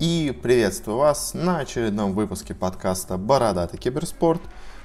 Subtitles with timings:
[0.00, 4.40] И приветствую вас на очередном выпуске подкаста «Бородатый киберспорт»,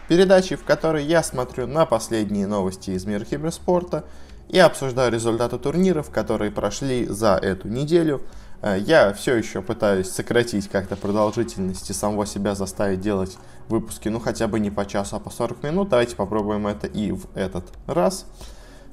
[0.09, 4.03] передачи, в которой я смотрю на последние новости из мира киберспорта
[4.49, 8.23] и обсуждаю результаты турниров, которые прошли за эту неделю.
[8.61, 13.37] Э, я все еще пытаюсь сократить как-то продолжительность и самого себя заставить делать
[13.69, 15.87] выпуски, ну хотя бы не по часу, а по 40 минут.
[15.87, 18.25] Давайте попробуем это и в этот раз.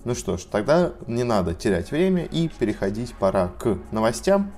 [0.05, 4.53] Ну что ж, тогда не надо терять время и переходить пора к новостям.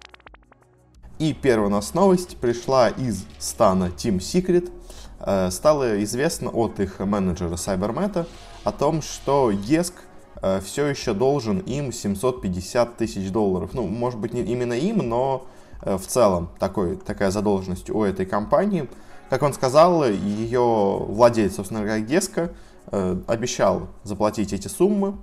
[1.20, 4.72] И первая у нас новость пришла из стана Team Secret.
[5.20, 8.26] Э, стало известно от их менеджера CyberMeta
[8.64, 9.92] о том, что ESC
[10.42, 13.70] э, все еще должен им 750 тысяч долларов.
[13.74, 15.46] Ну, может быть, не именно им, но
[15.82, 18.88] э, в целом такой, такая задолженность у этой компании.
[19.30, 22.50] Как он сказал, ее владелец, собственно говоря, Геска,
[23.26, 25.16] обещал заплатить эти суммы.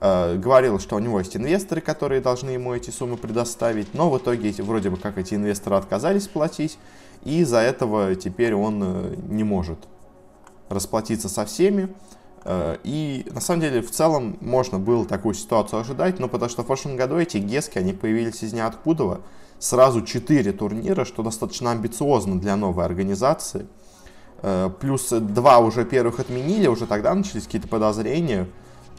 [0.00, 4.16] Э, говорил, что у него есть инвесторы, которые должны ему эти суммы предоставить, но в
[4.16, 6.78] итоге эти, вроде бы как эти инвесторы отказались платить,
[7.22, 9.78] и из-за этого теперь он э, не может
[10.70, 11.94] расплатиться со всеми.
[12.44, 16.62] Э, и на самом деле в целом можно было такую ситуацию ожидать, но потому что
[16.62, 19.20] в прошлом году эти гески, они появились из ниоткуда,
[19.58, 23.66] сразу 4 турнира, что достаточно амбициозно для новой организации.
[24.80, 28.48] Плюс два уже первых отменили, уже тогда начались какие-то подозрения,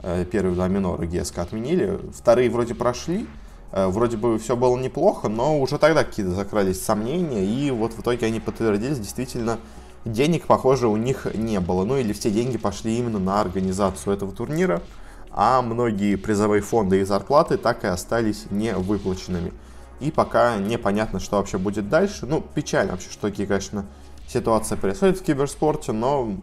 [0.04, 2.00] Э, первые два минора Геска отменили.
[2.14, 3.28] Вторые вроде прошли,
[3.72, 8.02] э, вроде бы все было неплохо, но уже тогда какие-то закрались сомнения, и вот в
[8.02, 9.60] итоге они подтвердились, действительно,
[10.06, 11.84] денег, похоже, у них не было.
[11.84, 14.82] Ну или все деньги пошли именно на организацию этого турнира,
[15.30, 19.54] а многие призовые фонды и зарплаты так и остались не выплаченными.
[20.00, 22.26] И пока непонятно, что вообще будет дальше.
[22.26, 23.86] Ну, печально вообще, что такие, конечно,
[24.28, 26.38] ситуации происходят в киберспорте, но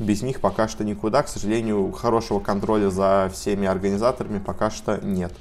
[0.00, 1.22] без них пока что никуда.
[1.22, 5.32] К сожалению, хорошего контроля за всеми организаторами пока что нет.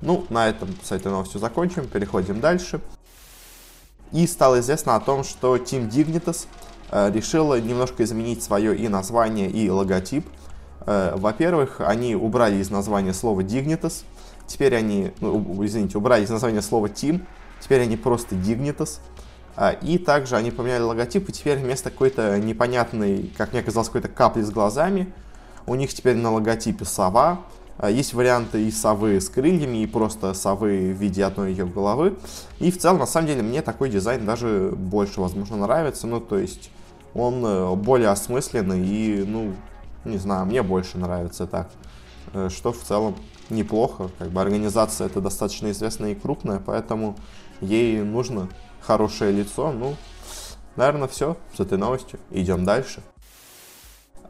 [0.00, 2.80] Ну, на этом с этой новостью закончим, переходим дальше.
[4.12, 6.46] И стало известно о том, что Team Dignitas
[6.90, 10.26] э, решила немножко изменить свое и название, и логотип.
[10.86, 14.04] Э, во-первых, они убрали из названия слово Dignitas.
[14.46, 17.22] Теперь они, ну, извините, убрали из названия слово Team.
[17.60, 19.00] Теперь они просто Dignitas.
[19.60, 24.06] А, и также они поменяли логотип, и теперь вместо какой-то непонятной, как мне казалось, какой-то
[24.06, 25.12] капли с глазами,
[25.66, 27.40] у них теперь на логотипе сова.
[27.76, 32.16] А, есть варианты и совы с крыльями, и просто совы в виде одной ее головы.
[32.60, 36.06] И в целом, на самом деле, мне такой дизайн даже больше, возможно, нравится.
[36.06, 36.70] Ну, то есть,
[37.12, 39.54] он э, более осмысленный и, ну,
[40.04, 41.68] не знаю, мне больше нравится так.
[42.32, 43.16] Э, что в целом
[43.50, 44.08] неплохо.
[44.20, 47.16] Как бы организация это достаточно известная и крупная, поэтому
[47.60, 48.48] ей нужно
[48.88, 49.70] хорошее лицо.
[49.70, 49.96] Ну,
[50.74, 52.18] наверное, все с этой новостью.
[52.30, 53.02] Идем дальше.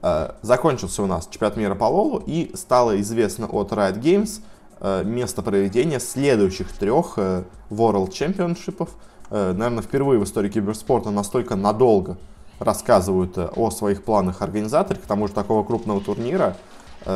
[0.03, 4.41] Э, закончился у нас чемпионат мира по Лолу и стало известно от Riot Games
[4.81, 8.89] э, место проведения следующих трех э, World Championship.
[9.31, 12.17] Наверное, впервые в истории киберспорта настолько надолго
[12.61, 16.57] рассказывают о своих планах организаторы, к тому же такого крупного турнира.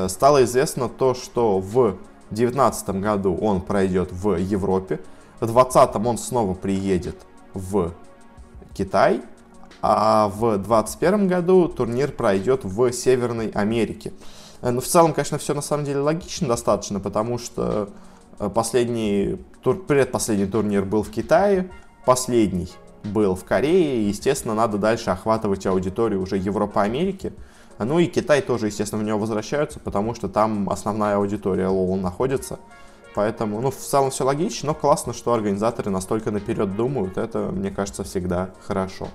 [0.08, 1.96] Стало известно то, что в
[2.28, 5.00] 2019 году он пройдет в Европе,
[5.40, 7.16] в 2020 он снова приедет
[7.54, 7.92] в
[8.74, 9.22] Китай,
[9.80, 14.12] а в 2021 году турнир пройдет в Северной Америке.
[14.60, 17.90] Э, ну, в целом, конечно, все на самом деле логично достаточно, потому что
[18.38, 21.70] э, последний, тур, предпоследний турнир был в Китае,
[22.04, 22.68] последний
[23.04, 27.32] был в Корее, и, естественно, надо дальше охватывать аудиторию уже Европы-Америки.
[27.78, 32.60] Ну и Китай тоже, естественно, в него возвращаются, потому что там основная аудитория LoL находится.
[33.14, 37.18] Поэтому, ну, в целом все логично, но классно, что организаторы настолько наперед думают.
[37.18, 39.08] Это, мне кажется, всегда хорошо.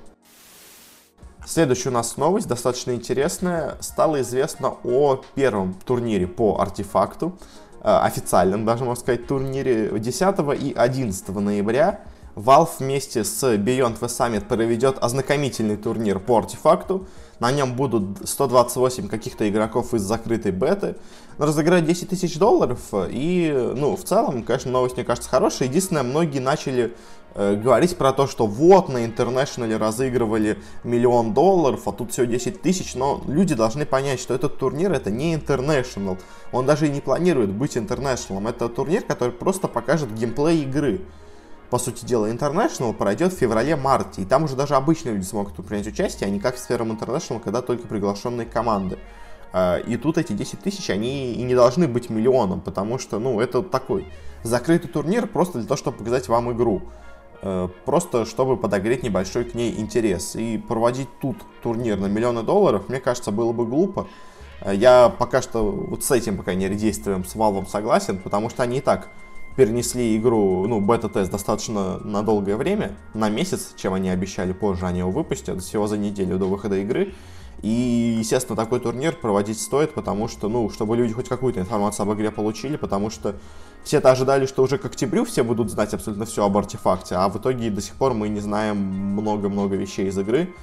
[1.45, 3.77] Следующая у нас новость, достаточно интересная.
[3.79, 7.37] Стало известно о первом турнире по артефакту,
[7.81, 12.01] э, официальном, даже можно сказать, турнире 10 и 11 ноября.
[12.35, 17.07] Valve вместе с Beyond the Summit проведет ознакомительный турнир по артефакту.
[17.39, 20.95] На нем будут 128 каких-то игроков из закрытой беты.
[21.37, 22.79] Разыграть 10 тысяч долларов.
[23.09, 25.67] И, ну, в целом, конечно, новость, мне кажется, хорошая.
[25.67, 26.95] Единственное, многие начали
[27.35, 32.63] э, говорить про то, что вот на интернешнале разыгрывали миллион долларов, а тут всего 10
[32.63, 32.95] тысяч.
[32.95, 36.17] Но люди должны понять, что этот турнир это не интернешнл.
[36.51, 38.47] Он даже и не планирует быть интернешнлом.
[38.47, 41.01] Это турнир, который просто покажет геймплей игры
[41.69, 45.87] по сути дела, International пройдет в феврале-марте, и там уже даже обычные люди смогут принять
[45.87, 48.97] участие, а не как с первым International, когда только приглашенные команды.
[49.53, 53.39] А, и тут эти 10 тысяч, они и не должны быть миллионом, потому что, ну,
[53.39, 54.07] это такой
[54.43, 56.81] закрытый турнир просто для того, чтобы показать вам игру.
[57.41, 60.35] Э, просто чтобы подогреть небольшой к ней интерес.
[60.35, 64.07] И проводить тут турнир на миллионы долларов, мне кажется, было бы глупо.
[64.61, 68.49] Э, я пока что вот с этим, по крайней мере, действием с Valve согласен, потому
[68.49, 69.09] что они и так
[69.57, 74.99] перенесли игру, ну, бета-тест достаточно на долгое время, на месяц, чем они обещали позже, они
[74.99, 77.15] его выпустят, всего за неделю до выхода игры.
[77.63, 82.15] И, естественно, такой турнир проводить стоит, потому что, ну, чтобы люди хоть какую-то информацию об
[82.15, 83.35] игре получили, потому что
[83.83, 87.39] все-то ожидали, что уже к октябрю все будут знать абсолютно все об артефакте, а в
[87.39, 90.53] итоге до сих пор мы не знаем много-много вещей из игры.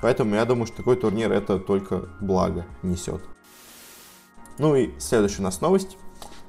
[0.00, 3.20] Поэтому я думаю, что такой турнир это только благо несет.
[4.56, 5.98] Ну и следующая у нас новость.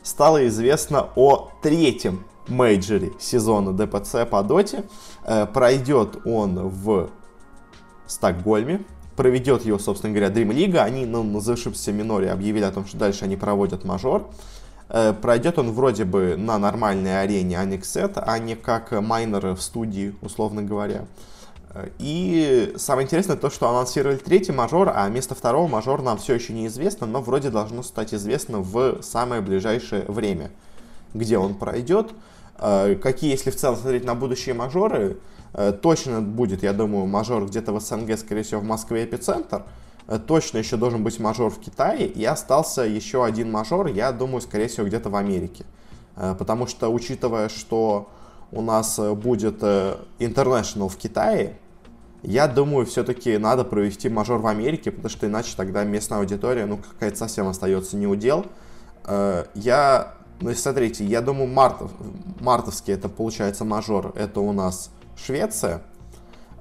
[0.03, 4.83] Стало известно о третьем мейджоре сезона ДПЦ по доте.
[5.24, 7.09] Э, пройдет он в
[8.07, 8.81] Стокгольме.
[9.15, 10.77] Проведет его, собственно говоря, Dream League.
[10.77, 14.27] Они ну, на завершившемся миноре объявили о том, что дальше они проводят мажор.
[14.89, 20.15] Э, пройдет он вроде бы на нормальной арене Anixet, а не как майнеры в студии,
[20.21, 21.06] условно говоря.
[22.00, 26.54] И самое интересное то, что анонсировали третий мажор, а место второго мажора нам все еще
[26.54, 30.52] неизвестно, но вроде должно стать известно в самое ближайшее время,
[31.14, 32.12] где он пройдет.
[32.58, 35.18] Э, какие, если в целом смотреть на будущие мажоры,
[35.54, 39.64] э, точно будет, я думаю, мажор где-то в СНГ, скорее всего, в Москве эпицентр.
[40.08, 42.06] Э, точно еще должен быть мажор в Китае.
[42.06, 45.66] И остался еще один мажор, я думаю, скорее всего, где-то в Америке.
[46.16, 48.10] Потому что, учитывая, что
[48.52, 51.56] у нас будет International в Китае,
[52.24, 56.78] я думаю, все-таки надо провести мажор в Америке, потому что иначе тогда местная аудитория, ну,
[56.78, 58.46] какая-то совсем остается не удел.
[59.06, 61.92] Э, я, ну, смотрите, я думаю, мартов,
[62.40, 65.82] мартовский это получается мажор, это у нас Швеция.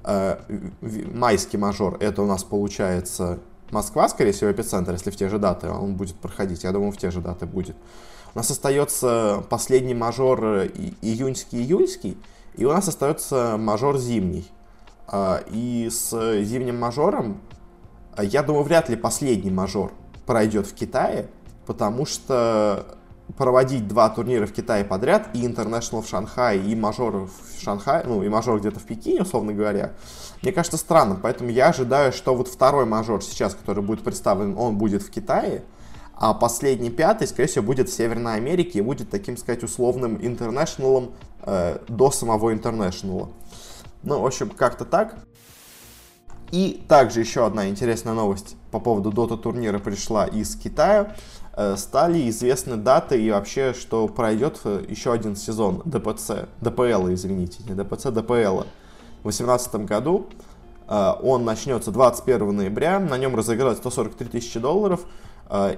[0.03, 0.37] Э,
[0.81, 5.69] майский мажор, это у нас получается Москва, скорее всего, эпицентр, если в те же даты
[5.69, 6.63] он будет проходить.
[6.63, 7.75] Я думаю, в те же даты будет.
[8.33, 10.43] У нас остается последний мажор
[11.01, 12.17] июньский-июльский,
[12.55, 14.49] и у нас остается мажор зимний.
[15.13, 17.41] А, и с зимним мажором,
[18.15, 19.91] а, я думаю, вряд ли последний мажор
[20.25, 21.27] пройдет в Китае,
[21.65, 22.97] потому что
[23.37, 28.23] проводить два турнира в Китае подряд, и International в Шанхае, и мажор в Шанхае, ну,
[28.23, 29.93] и мажор где-то в Пекине, условно говоря,
[30.41, 31.19] мне кажется странным.
[31.21, 35.63] Поэтому я ожидаю, что вот второй мажор сейчас, который будет представлен, он будет в Китае,
[36.15, 41.11] а последний пятый, скорее всего, будет в Северной Америке и будет таким, сказать, условным интернешнлом
[41.43, 43.29] э, до самого интернешнла.
[44.03, 45.15] Ну, в общем, как-то так.
[46.51, 51.15] И также еще одна интересная новость по поводу Dota турнира пришла из Китая.
[51.55, 57.63] Э, стали известны даты и вообще, что пройдет э, еще один сезон ДПЦ, ДПЛ, извините,
[57.67, 58.63] не ДПЦ, ДПЛ
[59.19, 60.27] в 2018 году.
[60.87, 65.01] Э, он начнется 21 ноября, на нем разыграют 143 тысячи долларов.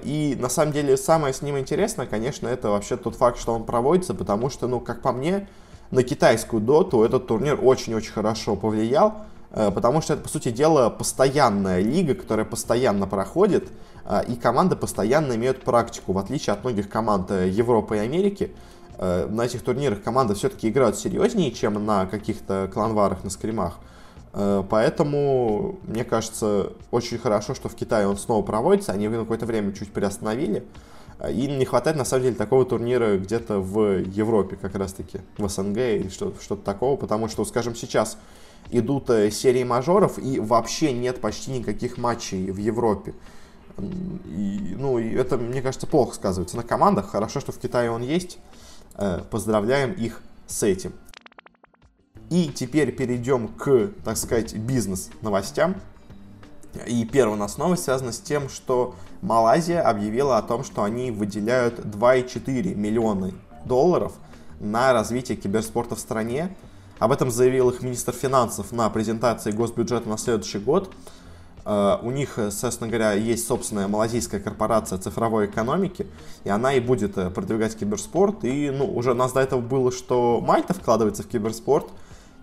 [0.04, 3.64] И на самом деле самое с ним интересное, конечно, это вообще тот факт, что он
[3.64, 5.48] проводится, потому что, ну, как по мне,
[5.90, 9.14] на китайскую доту этот турнир очень-очень хорошо повлиял,
[9.50, 13.68] э, потому что это, по сути дела, постоянная лига, которая постоянно проходит,
[14.04, 18.52] э, и команды постоянно имеют практику, в отличие от многих команд э, Европы и Америки.
[18.96, 23.80] На этих турнирах команды все-таки играют серьезнее, чем на каких-то кланварах, на скримах.
[24.32, 28.92] Поэтому, мне кажется, очень хорошо, что в Китае он снова проводится.
[28.92, 30.64] Они его какое-то время чуть приостановили.
[31.30, 35.78] И не хватает, на самом деле, такого турнира где-то в Европе, как раз-таки, в СНГ
[35.78, 38.18] или что-то что такого, потому что, скажем, сейчас
[38.70, 43.14] идут э, серии мажоров, и вообще нет почти никаких матчей в Европе.
[43.78, 47.10] И, ну, и это, мне кажется, плохо сказывается на командах.
[47.10, 48.38] Хорошо, что в Китае он есть.
[48.96, 50.92] Э, поздравляем их с этим.
[52.30, 55.76] И теперь перейдем к, так сказать, бизнес-новостям.
[56.86, 61.10] И первая у нас новость связана с тем, что Малайзия объявила о том, что они
[61.10, 63.32] выделяют 2,4 миллиона
[63.64, 64.12] долларов
[64.60, 66.54] на развитие киберспорта в стране.
[66.98, 70.92] Об этом заявил их министр финансов на презентации госбюджета на следующий год.
[71.64, 76.06] Uh, у них, собственно говоря, есть собственная малазийская корпорация цифровой экономики,
[76.44, 78.44] и она и будет э, продвигать киберспорт.
[78.44, 81.88] И ну, уже у нас до этого было, что Мальта вкладывается в киберспорт,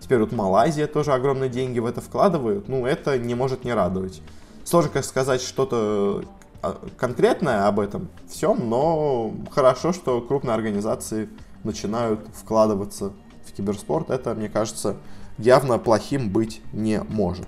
[0.02, 2.68] теперь вот Малайзия тоже огромные деньги в это вкладывают.
[2.68, 4.20] Ну, это не может не радовать.
[4.64, 6.24] Сложно, как сказать, что-то
[6.60, 11.28] а, конкретное об этом всем, но хорошо, что крупные организации
[11.62, 13.12] начинают вкладываться
[13.46, 14.10] в киберспорт.
[14.10, 14.96] Это, мне кажется,
[15.38, 17.46] явно плохим быть не может.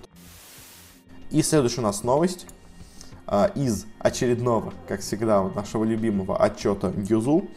[1.31, 2.47] И следующая у нас новость
[3.27, 7.49] а, из очередного, как всегда, нашего любимого отчета Юзу.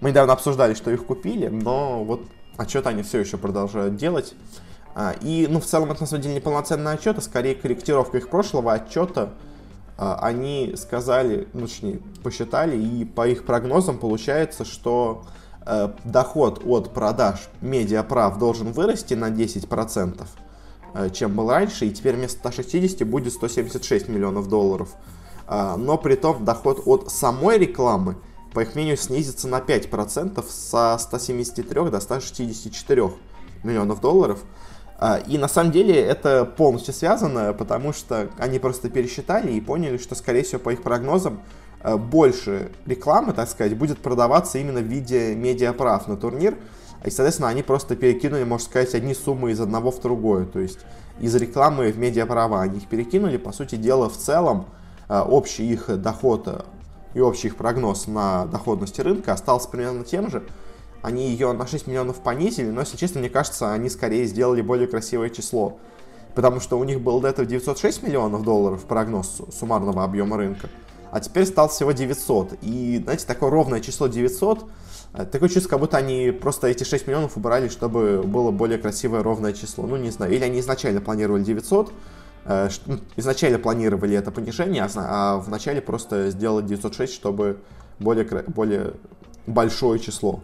[0.00, 2.22] Мы недавно обсуждали, что их купили, но вот
[2.56, 4.34] отчет они все еще продолжают делать.
[4.94, 8.16] А, и, ну, в целом, это на самом деле не полноценный отчет, а скорее корректировка
[8.16, 9.30] их прошлого отчета,
[9.98, 15.24] а, они сказали, ну, точнее, посчитали, и по их прогнозам получается, что
[15.66, 20.26] э, доход от продаж медиаправ должен вырасти на 10%,
[20.94, 24.94] э, чем был раньше, и теперь вместо 160 будет 176 миллионов долларов.
[25.46, 28.16] Э, но при том доход от самой рекламы
[28.56, 33.10] по их мнению, снизится на 5% со 173 до 164
[33.62, 34.38] миллионов долларов.
[34.98, 39.98] А, и на самом деле это полностью связано, потому что они просто пересчитали и поняли,
[39.98, 41.42] что, скорее всего, по их прогнозам,
[41.82, 46.56] э, больше рекламы, так сказать, будет продаваться именно в виде медиаправ на турнир.
[47.04, 50.46] И, соответственно, они просто перекинули, можно сказать, одни суммы из одного в другое.
[50.46, 50.78] То есть
[51.20, 53.36] из рекламы в медиаправа они их перекинули.
[53.36, 54.64] По сути дела, в целом,
[55.10, 56.64] э, общий их доход
[57.16, 60.42] и общий их прогноз на доходность рынка остался примерно тем же.
[61.00, 64.86] Они ее на 6 миллионов понизили, но, если честно, мне кажется, они скорее сделали более
[64.86, 65.78] красивое число.
[66.34, 70.68] Потому что у них был до этого 906 миллионов долларов прогноз суммарного объема рынка,
[71.10, 72.58] а теперь стал всего 900.
[72.60, 74.66] И, знаете, такое ровное число 900,
[75.14, 79.22] э, такое чувство, как будто они просто эти 6 миллионов убрали, чтобы было более красивое
[79.22, 79.86] ровное число.
[79.86, 80.34] Ну, не знаю.
[80.34, 81.92] Или они изначально планировали 900, э, ну,
[83.16, 87.58] изначально планировали это понижение, а, а вначале просто сделать 906, чтобы
[87.98, 88.94] более, более
[89.46, 90.42] большое число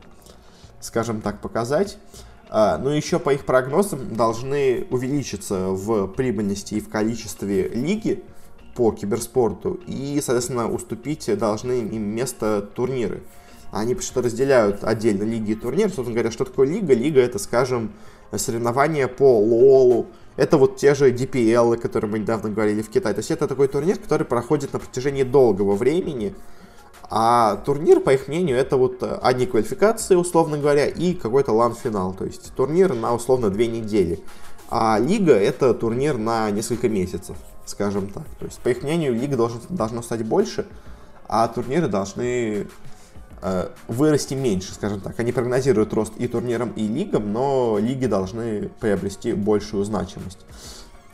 [0.82, 1.96] скажем так, показать.
[2.50, 8.22] А, но еще по их прогнозам должны увеличиться в прибыльности и в количестве лиги
[8.74, 13.22] по киберспорту и, соответственно, уступить должны им место турниры.
[13.70, 15.88] Они что разделяют отдельно лиги и турниры.
[15.88, 16.92] Собственно говоря, что такое лига?
[16.92, 17.92] Лига это, скажем,
[18.36, 20.08] соревнования по лолу.
[20.36, 23.14] Это вот те же DPL, о которых мы недавно говорили в Китае.
[23.14, 26.34] То есть это такой турнир, который проходит на протяжении долгого времени.
[27.10, 32.14] А турнир, по их мнению, это вот э, одни квалификации, условно говоря, и какой-то лан-финал.
[32.14, 34.20] То есть турнир на условно две недели.
[34.70, 37.36] А лига это турнир на несколько месяцев,
[37.66, 38.24] скажем так.
[38.38, 39.36] То есть, по их мнению, лига
[39.68, 40.64] должна стать больше,
[41.28, 42.66] а турниры должны
[43.88, 45.18] вырасти меньше, скажем так.
[45.18, 50.38] Они прогнозируют рост и турнирам, и лигам, но лиги должны приобрести большую значимость.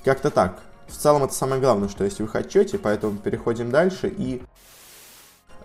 [0.05, 0.61] Как-то так.
[0.89, 4.43] В целом это самое главное, что есть в их отчете, поэтому переходим дальше и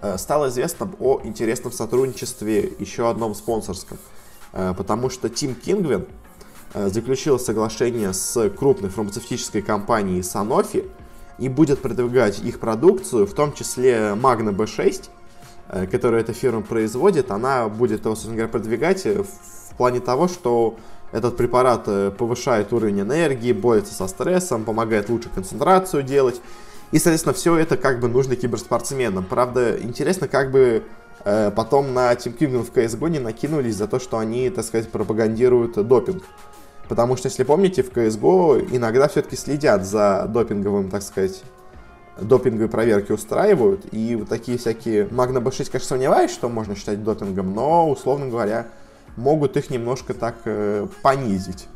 [0.03, 3.98] Э, стало известно о интересном сотрудничестве еще одном спонсорском,
[4.51, 6.08] э, потому что Тим Кингвин
[6.74, 10.91] э, заключил соглашение с крупной фармацевтической компанией Sanofi
[11.39, 15.10] и будет продвигать их продукцию, в том числе Magna B6,
[15.91, 20.77] которую эта фирма производит, она будет его, собственно говоря, продвигать в плане того, что
[21.11, 21.85] этот препарат
[22.17, 26.41] повышает уровень энергии, борется со стрессом, помогает лучше концентрацию делать
[26.93, 29.25] и, соответственно, все это как бы нужно киберспортсменам.
[29.25, 30.83] Правда, интересно, как бы
[31.25, 34.89] э, потом на Team Kingdom в CSGO не накинулись за то, что они, так сказать,
[34.91, 36.21] пропагандируют допинг.
[36.87, 41.41] Потому что, если помните, в CSGO иногда все-таки следят за допинговым, так сказать,
[42.20, 43.86] допинговые проверки устраивают.
[43.91, 45.08] И вот такие всякие...
[45.12, 48.67] Магна B6, конечно, сомневаюсь, что можно считать допингом, но, условно говоря,
[49.15, 51.67] могут их немножко так э, понизить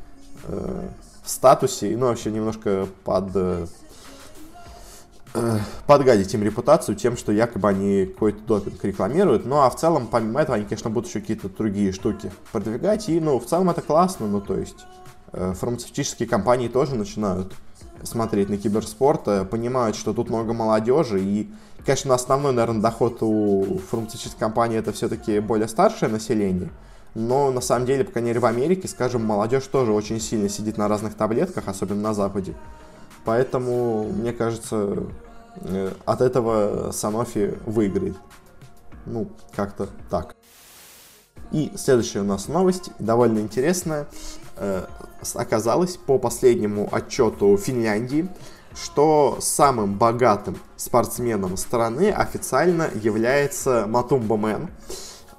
[0.43, 0.89] э,
[1.23, 3.31] в статусе, ну, вообще немножко под...
[3.35, 3.65] Э,
[5.37, 9.45] Э, подгадить им репутацию тем, что якобы они какой-то допинг рекламируют.
[9.45, 13.07] Ну, а в целом, помимо этого, они, конечно, будут еще какие-то другие штуки продвигать.
[13.09, 14.85] И, ну, в целом это классно, ну, то есть
[15.33, 17.53] э, фармацевтические компании тоже начинают
[18.03, 21.49] смотреть на киберспорт, э, понимают, что тут много молодежи, и,
[21.85, 26.69] конечно, основной, наверное, доход у фармацевтической компании это все-таки более старшее население,
[27.15, 30.77] но на самом деле, по крайней мере, в Америке, скажем, молодежь тоже очень сильно сидит
[30.77, 32.55] на разных таблетках, особенно на Западе.
[33.25, 35.07] Поэтому, мне кажется,
[35.61, 38.15] Э, от этого Санофи выиграет.
[39.05, 40.35] Ну, как-то так.
[41.51, 44.07] И следующая у нас новость, довольно интересная.
[44.57, 44.85] Э,
[45.35, 48.27] оказалось по последнему отчету Финляндии,
[48.75, 54.69] что самым богатым спортсменом страны официально является Матумба Мэн.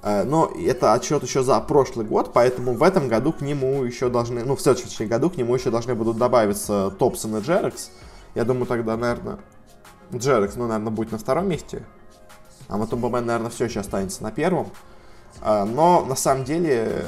[0.01, 4.09] Э, но это отчет еще за прошлый год, поэтому в этом году к нему еще
[4.09, 7.91] должны, ну в следующем году к нему еще должны будут добавиться Топсон и Джерекс.
[8.35, 9.39] Я думаю, тогда, наверное,
[10.13, 11.83] Джерекс, ну, наверное, будет на втором месте.
[12.67, 14.69] А Матумбамен, наверное, все еще останется на первом.
[15.41, 17.03] А, но, на самом деле, э,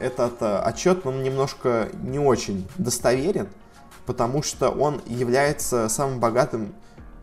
[0.00, 3.48] этот э, отчет, он немножко не очень достоверен,
[4.06, 6.74] потому что он является самым богатым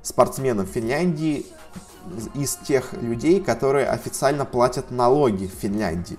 [0.01, 1.45] спортсменом Финляндии
[2.33, 6.17] из тех людей, которые официально платят налоги в Финляндии.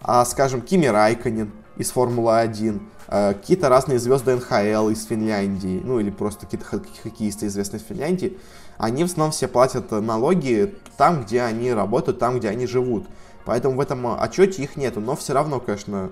[0.00, 6.10] А, скажем, Кими Райконен из Формулы-1, Э, какие-то разные звезды НХЛ из Финляндии, ну или
[6.10, 8.38] просто какие-то хоккеисты известные из Финляндии,
[8.78, 13.06] они в основном все платят налоги там, где они работают, там, где они живут.
[13.46, 15.00] Поэтому в этом отчете их нету.
[15.00, 16.10] Но все равно, конечно,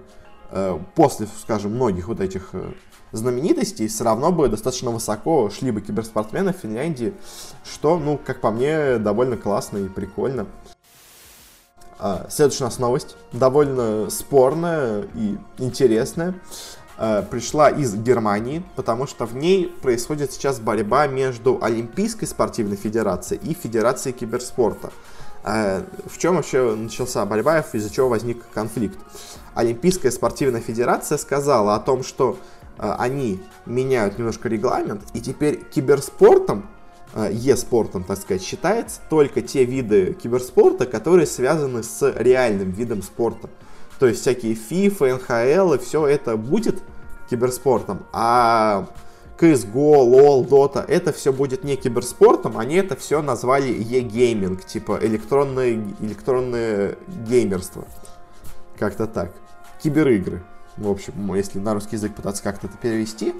[0.50, 2.72] э, после, скажем, многих вот этих э,
[3.12, 7.12] знаменитостей, все равно бы достаточно высоко шли бы киберспортсмены в Финляндии,
[7.64, 10.46] что, ну, как по мне, довольно классно и прикольно.
[11.98, 16.34] А, следующая у нас новость, довольно спорная и интересная.
[16.96, 23.40] Э, пришла из Германии, потому что в ней происходит сейчас борьба между Олимпийской спортивной федерацией
[23.42, 24.92] и Федерацией киберспорта.
[25.44, 28.98] А в чем вообще начался борьба, из-за чего возник конфликт?
[29.54, 32.38] Олимпийская спортивная федерация сказала о том, что
[32.78, 36.68] а, они меняют немножко регламент, и теперь киберспортом,
[37.12, 43.50] а, e-спортом, так сказать, считается только те виды киберспорта, которые связаны с реальным видом спорта.
[43.98, 46.82] То есть всякие FIFA, NHL и все это будет
[47.28, 48.88] киберспортом, а
[49.38, 55.82] CSGO, LoL, Dota, это все будет не киберспортом, они это все назвали e-гейминг, типа электронное,
[56.00, 57.84] электронное геймерство.
[58.78, 59.32] Как-то так.
[59.82, 60.42] Киберигры.
[60.76, 63.34] В общем, если на русский язык пытаться как-то это перевести.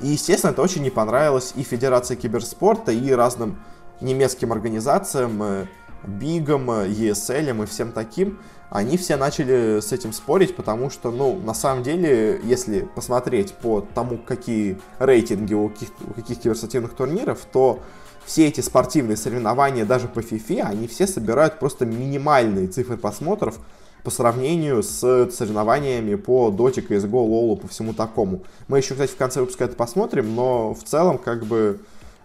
[0.00, 3.58] И, естественно, это очень не понравилось и Федерации киберспорта, и разным
[4.00, 5.66] немецким организациям, э,
[6.06, 8.38] Бигом, ESL и всем таким
[8.70, 13.86] они все начали с этим спорить, потому что, ну, на самом деле, если посмотреть по
[13.94, 17.80] тому, какие рейтинги у каких, у каких киберспортивных турниров, то
[18.26, 23.58] все эти спортивные соревнования, даже по FIFA, они все собирают просто минимальные цифры просмотров
[24.04, 28.42] по сравнению с соревнованиями по Dota, CSGO, LoL, по всему такому.
[28.68, 31.80] Мы еще, кстати, в конце выпуска это посмотрим, но в целом, как бы,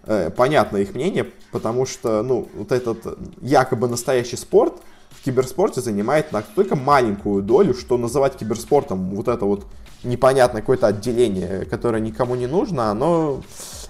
[0.05, 4.73] э, понятно их мнение, потому что, ну, вот этот якобы настоящий спорт—
[5.23, 9.65] киберспорте занимает настолько маленькую долю, что называть киберспортом вот это вот
[10.03, 13.41] непонятное какое-то отделение, которое никому не нужно, оно...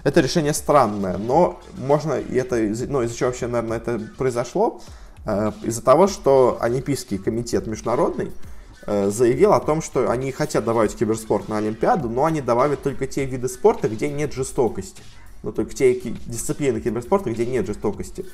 [0.03, 2.57] Это решение странное, но можно, и это,
[2.89, 4.81] ну, из-за чего вообще, наверное, это произошло,
[5.25, 8.33] э, из-за того, что Олимпийский комитет международный
[8.85, 13.07] э, заявил о том, что они хотят добавить киберспорт на Олимпиаду, но они добавят только
[13.07, 15.01] те виды спорта, где нет жестокости.
[15.41, 18.25] Ну, только те дисциплины киберспорта, где нет жестокости.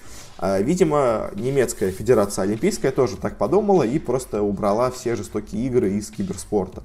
[0.42, 6.10] А, видимо, немецкая федерация олимпийская тоже так подумала и просто убрала все жестокие игры из
[6.10, 6.82] киберспорта.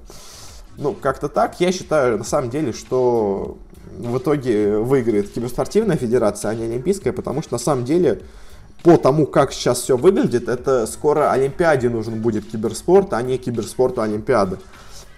[0.77, 1.61] Ну, как-то так.
[1.61, 3.57] Я считаю, на самом деле, что
[3.97, 8.23] в итоге выиграет киберспортивная федерация, а не олимпийская, потому что на самом деле
[8.83, 14.01] по тому, как сейчас все выглядит, это скоро Олимпиаде нужен будет киберспорт, а не киберспорту
[14.01, 14.57] Олимпиады.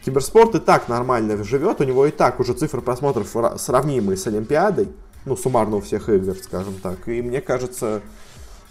[0.06, 4.90] Киберспорт и так нормально живет, у него и так уже цифры просмотров сравнимые с Олимпиадой,
[5.26, 7.08] ну, суммарно у всех игр, скажем так.
[7.08, 8.02] И мне кажется,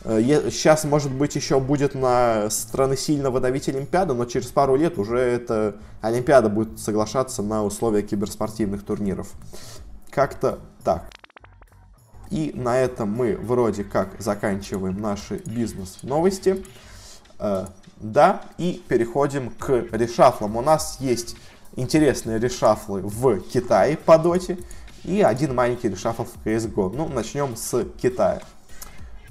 [0.05, 4.99] сейчас, э, может быть, еще будет на страны сильно выдавить Олимпиаду, но через пару лет
[4.99, 9.29] уже эта Олимпиада будет соглашаться на условия киберспортивных турниров.
[10.11, 11.11] Как-то так.
[12.31, 16.65] И на этом мы вроде как заканчиваем наши бизнес-новости.
[17.39, 17.67] Э,
[17.99, 20.57] да, и переходим к решафлам.
[20.57, 21.37] У нас есть
[21.77, 24.59] интересные решафлы в Китае по доте
[25.05, 26.93] и один маленький решафл в CSGO.
[26.95, 28.43] Ну, начнем с Китая.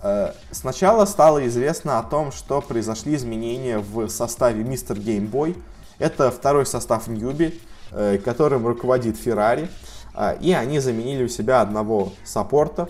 [0.06, 4.62] Э, сначала стало известно о том, что произошли изменения в составе.
[4.64, 5.58] Game Boy.
[5.98, 7.60] Это второй состав Ньюби,
[7.92, 9.68] э, которым руководит Феррари.
[10.14, 12.88] Э, и они заменили у себя одного саппорта,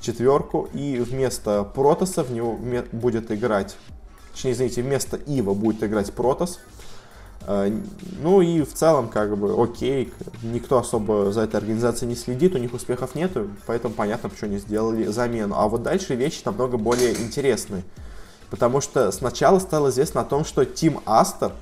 [0.00, 2.58] четверку, и вместо Протоса в него
[2.90, 3.76] будет играть
[4.36, 6.60] точнее, извините, вместо Ива будет играть Протос.
[7.46, 7.70] Э,
[8.20, 12.58] ну и в целом, как бы, окей, никто особо за этой организацией не следит, у
[12.58, 15.54] них успехов нету, поэтому понятно, почему они сделали замену.
[15.56, 17.84] А вот дальше вещи намного более интересные.
[18.50, 21.52] Потому что сначала стало известно о том, что Тим Астер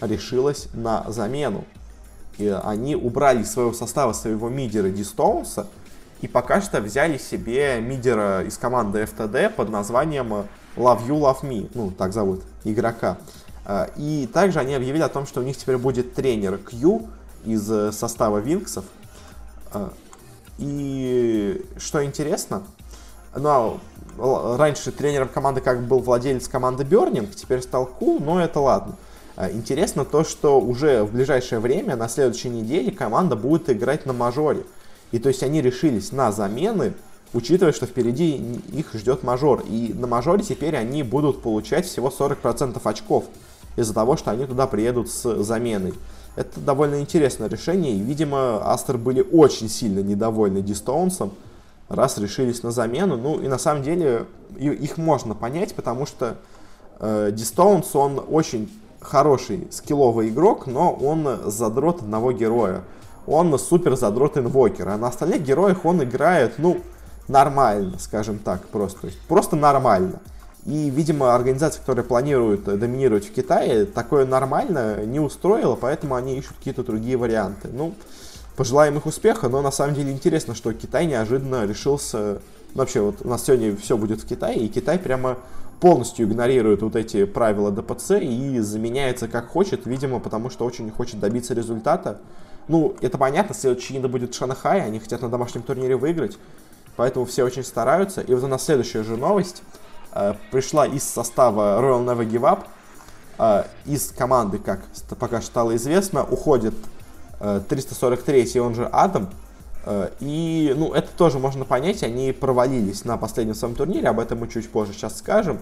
[0.00, 1.64] решилась на замену.
[2.38, 5.66] И они убрали из своего состава своего мидера Ди Стоунса,
[6.20, 10.32] и пока что взяли себе мидера из команды FTD под названием
[10.76, 13.18] Love You, Love Me, ну, так зовут игрока.
[13.68, 17.02] А, и также они объявили о том, что у них теперь будет тренер Q
[17.44, 18.86] из э, состава Винксов.
[19.72, 19.92] А,
[20.56, 22.62] и что интересно,
[23.36, 23.78] ну,
[24.18, 28.96] а, раньше тренером команды как был владелец команды Burning, теперь стал Q, но это ладно.
[29.52, 34.64] Интересно то, что уже в ближайшее время, на следующей неделе, команда будет играть на мажоре.
[35.12, 36.94] И то есть они решились на замены
[37.34, 38.36] учитывая, что впереди
[38.72, 39.62] их ждет мажор.
[39.68, 43.26] И на мажоре теперь они будут получать всего 40% очков
[43.78, 45.94] из-за того, что они туда приедут с заменой.
[46.36, 51.32] Это довольно интересное решение, и, видимо, Астер были очень сильно недовольны Дистоунсом,
[51.88, 53.16] раз решились на замену.
[53.16, 56.36] Ну, и на самом деле их можно понять, потому что
[57.00, 62.82] э, Дистоунс, он очень хороший скилловый игрок, но он задрот одного героя.
[63.26, 66.78] Он супер задрот инвокер, а на остальных героях он играет, ну,
[67.26, 69.08] нормально, скажем так, просто.
[69.28, 70.20] Просто нормально.
[70.68, 76.58] И, видимо, организация, которая планирует доминировать в Китае, такое нормально не устроила, поэтому они ищут
[76.58, 77.70] какие-то другие варианты.
[77.72, 77.94] Ну,
[78.54, 82.42] пожелаем их успеха, но на самом деле интересно, что Китай неожиданно решился...
[82.74, 85.38] Ну, вообще, вот у нас сегодня все будет в Китае, и Китай прямо
[85.80, 91.18] полностью игнорирует вот эти правила ДПЦ и заменяется как хочет, видимо, потому что очень хочет
[91.18, 92.18] добиться результата.
[92.66, 96.36] Ну, это понятно, следующий Инда будет Шанхай, они хотят на домашнем турнире выиграть,
[96.98, 98.22] Поэтому все очень стараются.
[98.22, 99.62] И вот у нас следующая же новость.
[100.50, 102.58] Пришла из состава Royal Never Give
[103.38, 103.64] Up.
[103.86, 104.80] Из команды, как
[105.18, 106.74] пока стало известно, уходит
[107.38, 109.30] 343 он же Адам.
[110.20, 114.48] И, ну, это тоже можно понять, они провалились на последнем своем турнире, об этом мы
[114.48, 115.60] чуть позже сейчас скажем.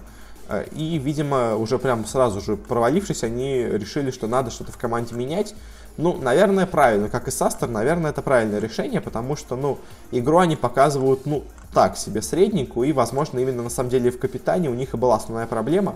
[0.71, 5.53] И, видимо, уже прям сразу же провалившись, они решили, что надо что-то в команде менять.
[5.97, 7.09] Ну, наверное, правильно.
[7.09, 9.77] Как и Састер, наверное, это правильное решение, потому что, ну,
[10.11, 14.69] игру они показывают, ну, так себе средненькую, и, возможно, именно на самом деле в капитане
[14.69, 15.95] у них и была основная проблема,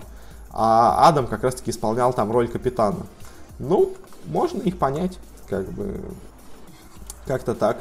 [0.52, 3.06] а Адам как раз-таки исполнял там роль капитана.
[3.60, 3.94] Ну,
[4.26, 6.00] можно их понять, как бы,
[7.26, 7.78] как-то так.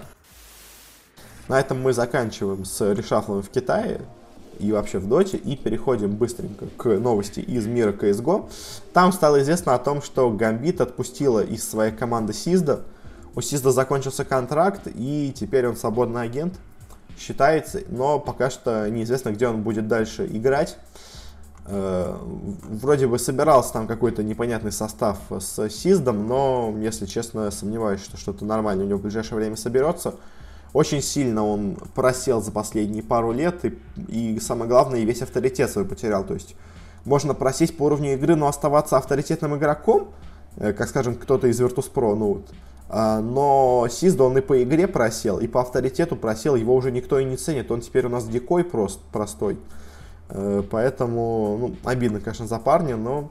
[1.49, 4.03] На этом мы заканчиваем с решафлом в Китае
[4.61, 8.49] и вообще в доте, и переходим быстренько к новости из мира CSGO.
[8.93, 12.81] Там стало известно о том, что Гамбит отпустила из своей команды Сизда.
[13.35, 16.55] У Сизда закончился контракт, и теперь он свободный агент,
[17.21, 20.79] считается, но пока что неизвестно, где он будет дальше играть.
[21.67, 22.17] Э,
[22.63, 28.45] вроде бы собирался там какой-то непонятный состав с Сиздом, но, если честно, сомневаюсь, что что-то
[28.45, 30.15] нормальное у него в ближайшее время соберется.
[30.73, 33.79] Очень сильно он просел за последние пару лет и,
[34.09, 36.25] и самое главное, весь авторитет свой потерял.
[36.25, 36.55] То есть
[37.05, 40.09] можно просесть по уровню игры, но оставаться авторитетным игроком,
[40.57, 42.43] э, как скажем, кто-то из Virtus.pro, ну
[42.93, 47.25] но Сизда он и по игре просел, и по авторитету просел, его уже никто и
[47.25, 49.59] не ценит, он теперь у нас дикой прост, простой.
[50.29, 53.31] Э, поэтому, ну, обидно, конечно, за парня, но,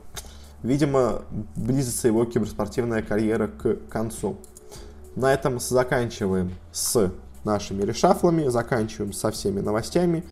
[0.63, 1.23] видимо,
[1.55, 4.37] близится его киберспортивная карьера к концу.
[5.15, 7.11] На этом заканчиваем с
[7.43, 10.23] нашими решафлами, заканчиваем со всеми новостями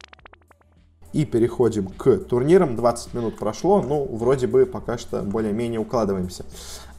[1.13, 2.76] и переходим к турнирам.
[2.76, 6.46] 20 минут прошло, ну, вроде бы пока что более-менее укладываемся.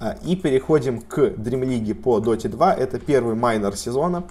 [0.01, 2.75] А, и переходим к Dream League по Dota 2.
[2.75, 4.25] Это первый майнер сезона.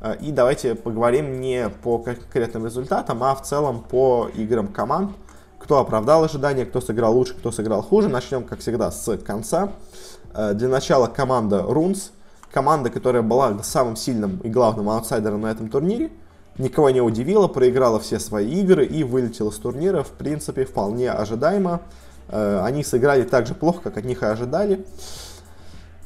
[0.00, 5.12] А, и давайте поговорим не по конкретным результатам, а в целом по играм команд.
[5.58, 8.08] Кто оправдал ожидания, кто сыграл лучше, кто сыграл хуже.
[8.08, 9.72] Начнем, как всегда, с конца.
[10.32, 12.12] А, для начала команда Runes
[12.52, 16.10] команда, которая была самым сильным и главным аутсайдером на этом турнире,
[16.58, 21.80] никого не удивила, проиграла все свои игры и вылетела с турнира, в принципе, вполне ожидаемо.
[22.28, 24.84] Э, они сыграли так же плохо, как от них и ожидали.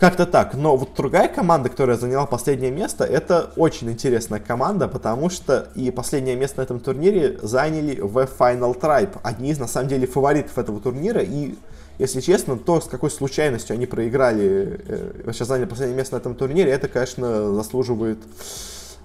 [0.03, 0.55] Как-то так.
[0.55, 5.93] Но вот другая команда, которая заняла последнее место, это очень интересная команда, потому что и
[5.93, 9.19] последнее место на этом турнире заняли в Final Tribe.
[9.23, 11.23] Одни из, на самом деле, фаворитов этого турнира.
[11.23, 11.55] И
[11.99, 16.35] если честно, то, с какой случайностью они проиграли, э, сейчас заняли последнее место на этом
[16.35, 18.19] турнире, это, конечно, заслуживает,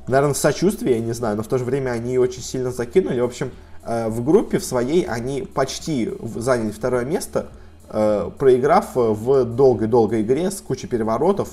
[0.07, 3.19] наверное, сочувствия, я не знаю, но в то же время они очень сильно закинули.
[3.19, 3.51] В общем,
[3.83, 7.47] э, в группе в своей они почти заняли второе место,
[7.89, 11.49] э, проиграв в долгой-долгой игре с кучей переворотов.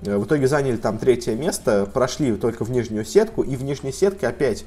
[0.00, 4.28] В итоге заняли там третье место, прошли только в нижнюю сетку, и в нижней сетке
[4.28, 4.64] опять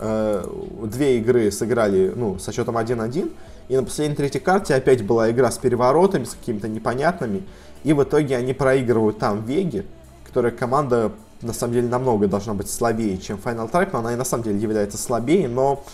[0.00, 3.30] две игры сыграли ну, со счетом 1-1,
[3.68, 7.44] и на последней третьей карте опять была игра с переворотами, с какими-то непонятными.
[7.84, 9.86] И в итоге они проигрывают там Веги,
[10.26, 11.12] которая команда
[11.42, 14.44] на самом деле намного должна быть слабее, чем Final Tribe, но она и на самом
[14.44, 15.84] деле является слабее, но,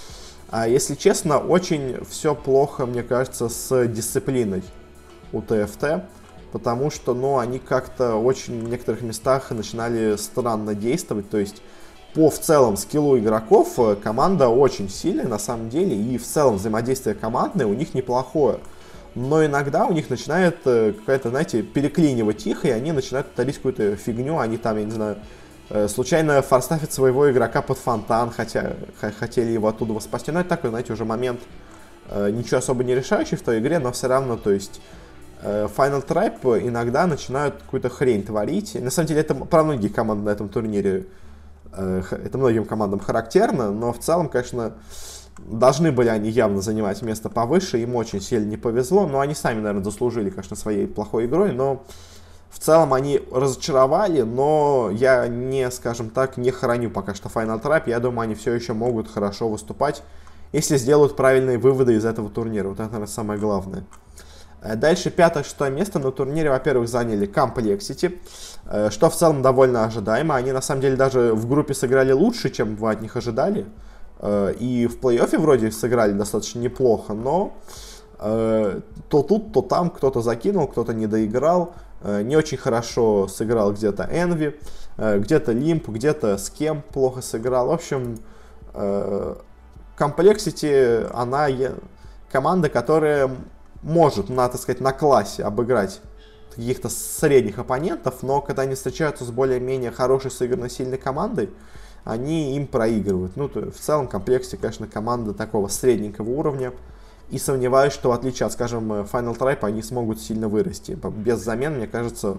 [0.51, 4.63] а, если честно, очень все плохо, мне кажется, с дисциплиной
[5.33, 6.05] у ТФТ,
[6.53, 11.63] потому что, ну, они как-то очень в некоторых местах начинали странно действовать, то есть
[12.15, 16.57] по в целом скиллу игроков э, команда очень сильная на самом деле, и в целом
[16.57, 18.61] взаимодействие командное у них неплохое.
[19.15, 23.97] Но иногда у них начинает э, какая-то, знаете, переклинивать их, и они начинают творить какую-то
[23.97, 25.19] фигню, они там, я не знаю,
[25.89, 28.75] случайно форстафят своего игрока под фонтан, хотя
[29.19, 30.33] хотели его оттуда спасти.
[30.33, 31.41] Но это такой, знаете, уже момент
[32.11, 34.81] ничего особо не решающий в той игре, но все равно, то есть
[35.43, 38.75] Final Tribe иногда начинают какую-то хрень творить.
[38.81, 41.07] На самом деле это про многие команды на этом турнире
[41.73, 44.75] Э, это многим командам характерно, но в целом, конечно,
[45.39, 49.61] должны были они явно занимать место повыше, им очень сильно не повезло, но они сами,
[49.61, 51.85] наверное, заслужили, конечно, своей плохой игрой, но
[52.51, 57.83] в целом они разочаровали, но я не, скажем так, не храню пока что Final Trap,
[57.87, 60.03] я думаю, они все еще могут хорошо выступать,
[60.53, 63.85] если сделают правильные выводы из этого турнира, вот это, наверное, самое главное.
[64.63, 68.19] Э, дальше пятое-шестое место на турнире, во-первых, заняли Complexity,
[68.67, 70.37] э, что в целом довольно ожидаемо.
[70.37, 73.67] Они на самом деле даже в группе сыграли лучше, чем вы от них ожидали.
[74.21, 77.55] Э, и в плей-оффе вроде сыграли достаточно неплохо, но
[78.21, 78.83] то
[79.23, 81.75] тут, то там кто-то закинул, кто-то не доиграл.
[82.03, 84.55] Не очень хорошо сыграл где-то Envy,
[84.97, 87.69] где-то Limp, где-то с кем плохо сыграл.
[87.69, 88.19] В общем,
[89.99, 91.49] Complexity, она
[92.31, 93.31] команда, которая
[93.83, 96.01] может, на, так сказать, на классе обыграть
[96.55, 101.51] каких-то средних оппонентов, но когда они встречаются с более-менее хорошей сыгранной сильной командой,
[102.05, 103.37] они им проигрывают.
[103.37, 106.73] Ну, то, в целом, в комплекте, конечно, команда такого средненького уровня.
[107.31, 110.93] И сомневаюсь, что в отличие от, скажем, Final Tribe, они смогут сильно вырасти.
[110.93, 112.39] Без замен, мне кажется,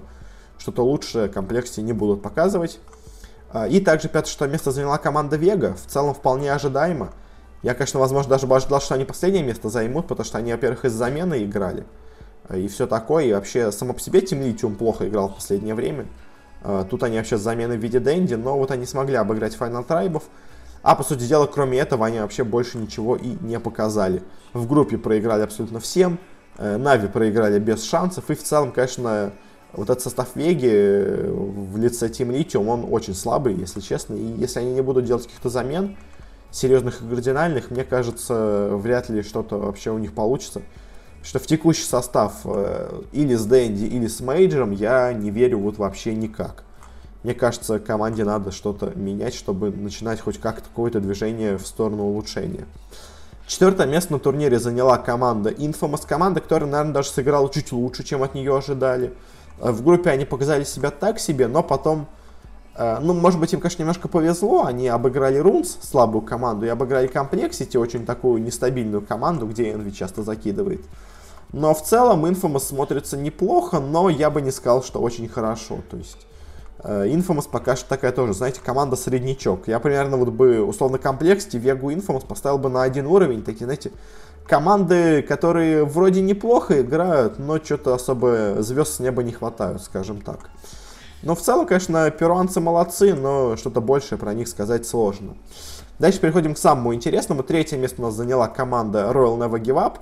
[0.57, 2.79] что-то лучше в комплекте не будут показывать.
[3.51, 5.75] А, и также пятое-шестое место заняла команда Вега.
[5.75, 7.11] В целом вполне ожидаемо.
[7.61, 10.85] Я, конечно, возможно, даже бы ожидал, что они последнее место займут, потому что они, во-первых,
[10.85, 11.85] из замены играли.
[12.47, 13.25] А, и все такое.
[13.25, 16.07] И вообще, само по себе Тим Литиум плохо играл в последнее время.
[16.63, 20.23] А, тут они вообще замены в виде Дэнди, но вот они смогли обыграть Final Трайбов.
[20.81, 24.23] А по сути дела, кроме этого, они вообще больше ничего и не показали.
[24.53, 26.19] В группе проиграли абсолютно всем.
[26.57, 28.29] Э, Нави проиграли без шансов.
[28.29, 29.33] И в целом, конечно,
[29.73, 34.15] вот этот состав Веги э, в лице Team Lithium, он очень слабый, если честно.
[34.15, 35.97] И если они не будут делать каких-то замен,
[36.51, 40.61] серьезных и кардинальных, мне кажется, вряд ли что-то вообще у них получится.
[41.21, 45.77] Что в текущий состав э, или с Дэнди, или с Мейджером я не верю вот
[45.77, 46.63] вообще никак.
[47.23, 52.65] Мне кажется, команде надо что-то менять, чтобы начинать хоть как-то какое-то движение в сторону улучшения.
[53.45, 58.23] Четвертое место на турнире заняла команда Infamous, команда, которая, наверное, даже сыграла чуть лучше, чем
[58.23, 59.13] от нее ожидали.
[59.59, 62.05] Э, в группе они показали себя так себе, но потом,
[62.75, 67.11] э, ну, может быть, им, конечно, немножко повезло, они обыграли Рунс, слабую команду, и обыграли
[67.11, 70.81] Complexity, очень такую нестабильную команду, где Envy часто закидывает.
[71.51, 75.79] Но в целом Infamous смотрится неплохо, но я бы не сказал, что очень хорошо.
[75.89, 76.28] То есть
[76.83, 79.67] Infamous пока что такая тоже, знаете, команда среднячок.
[79.67, 83.91] Я примерно вот бы, условно, комплекте Вегу Infamous поставил бы на один уровень, такие, знаете,
[84.47, 90.49] команды, которые вроде неплохо играют, но что-то особо звезд с неба не хватают, скажем так.
[91.21, 95.35] Но в целом, конечно, перуанцы молодцы, но что-то большее про них сказать сложно.
[95.99, 97.43] Дальше переходим к самому интересному.
[97.43, 99.97] Третье место у нас заняла команда Royal Never Give Up.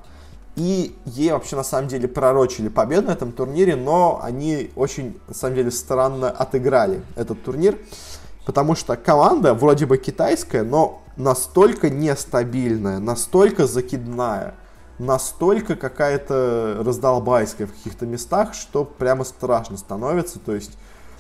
[0.58, 5.36] И ей вообще на самом деле пророчили победу на этом турнире, но они очень, на
[5.36, 7.78] самом деле, странно отыграли этот турнир.
[8.44, 14.56] Потому что команда вроде бы китайская, но настолько нестабильная, настолько закидная,
[14.98, 20.40] настолько какая-то раздолбайская в каких-то местах, что прямо страшно становится.
[20.40, 20.72] То есть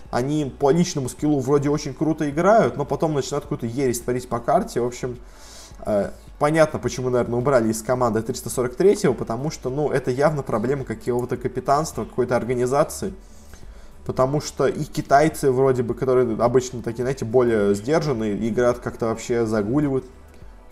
[0.09, 4.39] они по личному скиллу вроде очень круто играют, но потом начинают какую-то ересь творить по
[4.39, 4.81] карте.
[4.81, 5.19] В общем,
[5.85, 11.35] э, Понятно, почему, наверное, убрали из команды 343-го, потому что, ну, это явно проблема какого-то
[11.35, 13.13] капитанства, какой-то организации.
[14.05, 19.45] Потому что и китайцы, вроде бы, которые обычно такие, знаете, более сдержанные, играют как-то вообще
[19.47, 20.05] загуливают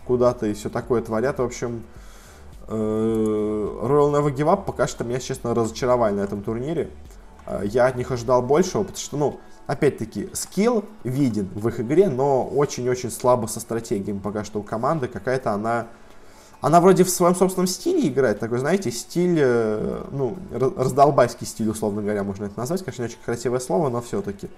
[0.06, 1.39] куда-то и все такое творят.
[1.39, 1.84] В общем,
[2.67, 6.91] э, Royal Never Give Up пока что меня, честно, разочаровали на этом турнире.
[7.47, 12.10] Э, я от них ожидал большего, потому что, ну, Опять-таки, скилл виден в их игре,
[12.10, 15.08] но очень-очень слабо со стратегией пока что у команды.
[15.08, 15.88] Какая-то она...
[16.62, 22.01] Она вроде в своем собственном стиле играет, такой, знаете, стиль, э, ну, раздолбайский стиль, условно
[22.01, 22.84] говоря, можно это назвать.
[22.84, 24.49] Конечно, не очень красивое слово, но все-таки.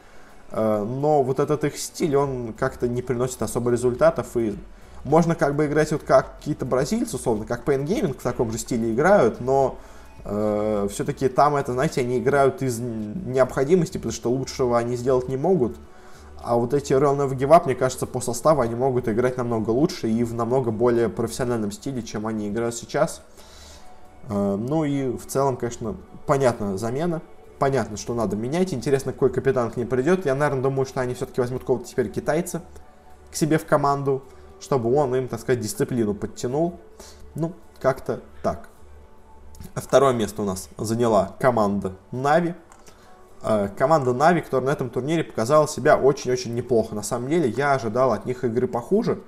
[0.52, 4.56] Э, но вот этот их стиль, он как-то не приносит особо результатов, и
[5.04, 8.58] можно как бы играть вот как какие-то бразильцы, условно, как Pain Gaming в таком же
[8.58, 9.78] стиле играют, но
[10.24, 15.38] э, все-таки там это, знаете, они играют из необходимости, потому что лучшего они сделать не
[15.38, 15.78] могут.
[16.42, 19.72] А вот эти Real Never Give Up, мне кажется, по составу они могут играть намного
[19.72, 23.22] лучше и в намного более профессиональном стиле, чем они играют сейчас.
[24.30, 27.22] Э, ну и в целом, конечно, понятна замена.
[27.60, 28.74] Понятно, что надо менять.
[28.74, 30.26] Интересно, какой капитан к ним придет.
[30.26, 32.62] Я, наверное, думаю, что они все-таки возьмут кого-то теперь китайца
[33.32, 34.24] к себе в команду,
[34.60, 36.80] чтобы он им, так сказать, дисциплину подтянул.
[37.34, 38.70] Ну, как-то так.
[39.76, 42.56] Второе место у нас заняла команда Нави.
[43.44, 46.96] Э, команда Нави, которая на этом турнире показала себя очень-очень неплохо.
[46.96, 49.22] На самом деле, я ожидал от них игры похуже.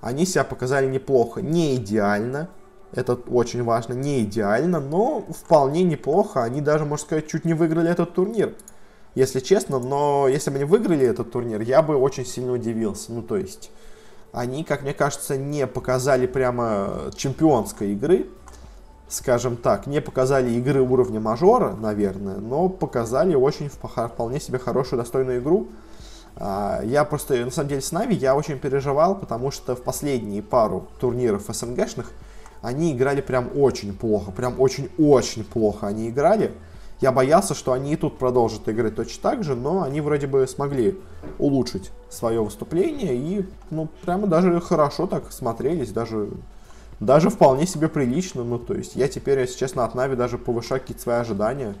[0.00, 1.40] Они себя показали неплохо.
[1.40, 2.48] Не идеально,
[2.92, 6.42] это очень важно, не идеально, но вполне неплохо.
[6.42, 8.54] Они даже, можно сказать, чуть не выиграли этот турнир.
[9.14, 13.12] Если честно, но если бы они выиграли этот турнир, я бы очень сильно удивился.
[13.12, 13.70] Ну, то есть,
[14.32, 18.26] они, как мне кажется, не показали прямо чемпионской игры
[19.08, 25.40] скажем так, не показали игры уровня мажора, наверное, но показали очень вполне себе хорошую, достойную
[25.40, 25.68] игру.
[26.36, 30.42] А, я просто, на самом деле, с Нави я очень переживал, потому что в последние
[30.42, 32.12] пару турниров СНГшных
[32.62, 36.52] они играли прям очень плохо, прям очень-очень плохо они играли.
[37.00, 40.46] Я боялся, что они и тут продолжат играть точно так же, но они вроде бы
[40.48, 40.98] смогли
[41.38, 46.30] улучшить свое выступление и, ну, прямо даже хорошо так смотрелись, даже
[47.00, 48.44] даже вполне себе прилично.
[48.44, 51.74] Ну, то есть я теперь, если честно, от Нави даже повышаю какие-то свои ожидания.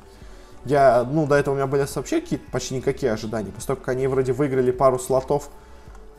[0.64, 3.50] Я, ну, до этого у меня были вообще какие-то почти никакие ожидания.
[3.52, 5.48] После того, как они вроде выиграли пару слотов,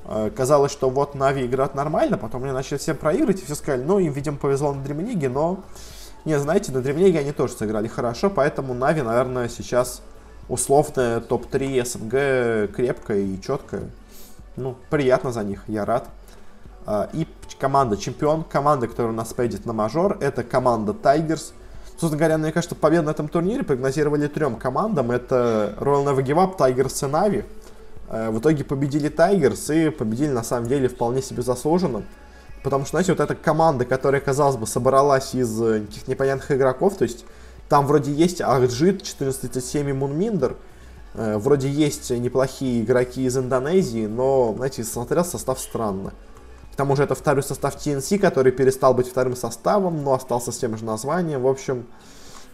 [0.05, 3.83] э, казалось, что вот Нави играют нормально, потом они начали все проигрывать, и все сказали,
[3.83, 5.63] ну, им, видимо, повезло на Дремлиге, но,
[6.23, 10.01] не, знаете, на Дремлиге они тоже сыграли хорошо, поэтому Нави, наверное, сейчас
[10.47, 13.83] условная топ-3 СНГ крепкая и четкая.
[14.55, 16.07] Ну, приятно за них, я рад.
[16.87, 17.27] А, и
[17.59, 21.51] команда чемпион, команда, которая у нас поедет на мажор, это команда Tigers.
[21.89, 25.11] Собственно говоря, мне кажется, победу на этом турнире прогнозировали трем командам.
[25.11, 27.45] Это Royal Never Give Up, Tigers и Na'Vi.
[28.07, 32.03] А, в итоге победили Tigers и победили на самом деле вполне себе заслуженно.
[32.63, 36.95] Потому что, знаете, вот эта команда, которая, казалось бы, собралась из э, каких-то непонятных игроков,
[36.95, 37.25] то есть
[37.69, 40.55] там вроде есть Ахджит, 1437 и Мунминдер,
[41.13, 46.13] э, вроде есть неплохие игроки из Индонезии, но, знаете, смотрел состав странно.
[46.77, 50.77] Тому же это второй состав TNC, который перестал быть вторым составом, но остался с тем
[50.77, 51.41] же названием.
[51.41, 51.87] В общем,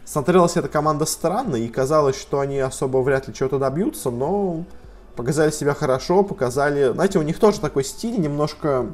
[0.06, 4.64] смотрелась эта команда странно, и казалось, что они особо вряд ли чего-то добьются, но
[5.18, 6.94] показали себя хорошо, показали...
[6.94, 8.88] Знаете, у них тоже такой стиль немножко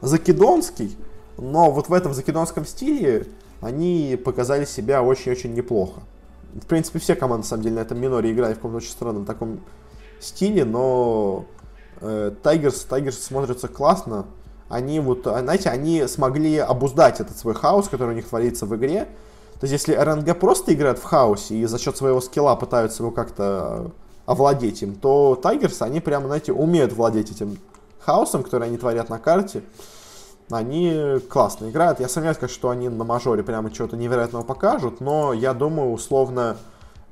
[0.00, 0.96] закидонский,
[1.38, 3.26] но вот в этом закидонском стиле
[3.60, 6.02] они показали себя очень-очень неплохо.
[6.54, 9.24] В принципе, все команды, на самом деле, на этом миноре играли в каком-то очень странном
[9.24, 9.60] таком
[10.20, 11.46] стиле, но
[12.00, 14.26] э, Tigers, Tigers смотрятся классно
[14.72, 18.74] они вот, а, знаете, они смогли обуздать этот свой хаос, который у них творится в
[18.74, 19.06] игре.
[19.60, 23.12] То есть, если РНГ просто играет в хаосе и за счет своего скилла пытаются его
[23.12, 23.90] как-то
[24.24, 27.58] овладеть им, то Тайгерс, они прямо, знаете, умеют владеть этим
[28.00, 29.62] хаосом, который они творят на карте.
[30.50, 32.00] Они классно играют.
[32.00, 36.56] Я сомневаюсь, конечно, что они на мажоре прямо чего-то невероятного покажут, но я думаю, условно,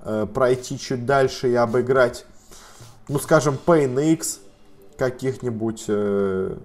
[0.03, 2.25] э, пройти чуть дальше и обыграть,
[3.09, 4.41] ну, скажем, Pain X,
[4.97, 6.57] каких-нибудь э,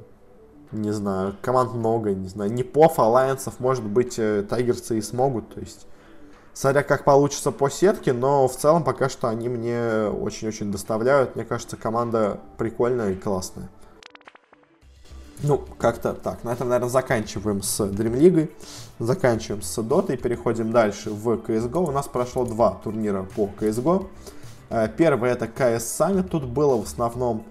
[0.81, 5.59] не знаю, команд много, не знаю, не поф, альянсов, может быть, тайгерцы и смогут, то
[5.59, 5.87] есть,
[6.53, 11.45] смотря как получится по сетке, но в целом пока что они мне очень-очень доставляют, мне
[11.45, 13.69] кажется, команда прикольная и классная.
[15.43, 16.43] Ну, как-то так.
[16.43, 18.49] На этом, наверное, заканчиваем с Dream League,
[18.99, 21.89] заканчиваем с Dota и переходим дальше в CSGO.
[21.89, 24.07] У нас прошло два турнира по CSGO.
[24.69, 26.29] Э, первый это CS Summit.
[26.29, 27.43] Тут было в основном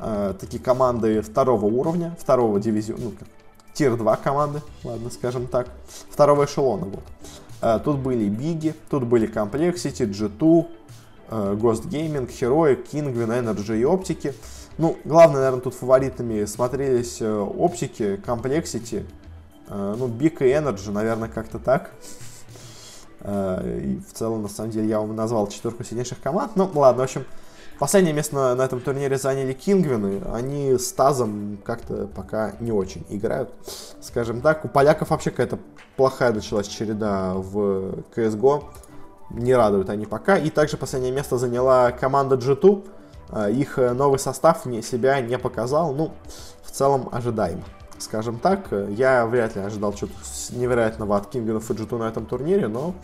[0.00, 3.28] э, такие команды второго уровня, второго дивизиона, ну, как,
[3.74, 5.68] тир-2 команды, ладно, скажем так,
[6.10, 7.04] второго эшелона, вот.
[7.62, 10.66] Э, тут были Биги, тут были Complexity, G2,
[11.30, 14.34] э, Ghost Gaming, Heroic, Kingwin, Energy и Оптики.
[14.78, 18.20] Ну, главное, наверное, тут фаворитами смотрелись Оптики,
[19.68, 21.92] э, ну, Big и Energy, наверное, как-то так.
[23.22, 26.52] И в целом, на самом деле, я вам назвал четверку сильнейших команд.
[26.56, 27.26] Ну, ладно, в общем,
[27.80, 30.20] Последнее место на, на этом турнире заняли Кингвины.
[30.34, 33.54] Они с Тазом как-то пока не очень играют.
[34.02, 35.58] Скажем так, у поляков вообще какая-то
[35.96, 38.64] плохая началась череда в CSGO.
[39.30, 40.36] Не радуют они пока.
[40.36, 42.86] И также последнее место заняла команда G2.
[43.30, 45.94] А, их новый состав мне себя не показал.
[45.94, 46.12] Ну,
[46.62, 47.62] в целом ожидаемо.
[47.96, 50.12] Скажем так, я вряд ли ожидал чего-то
[50.50, 52.94] невероятного от Кингвинов и G2 на этом турнире, но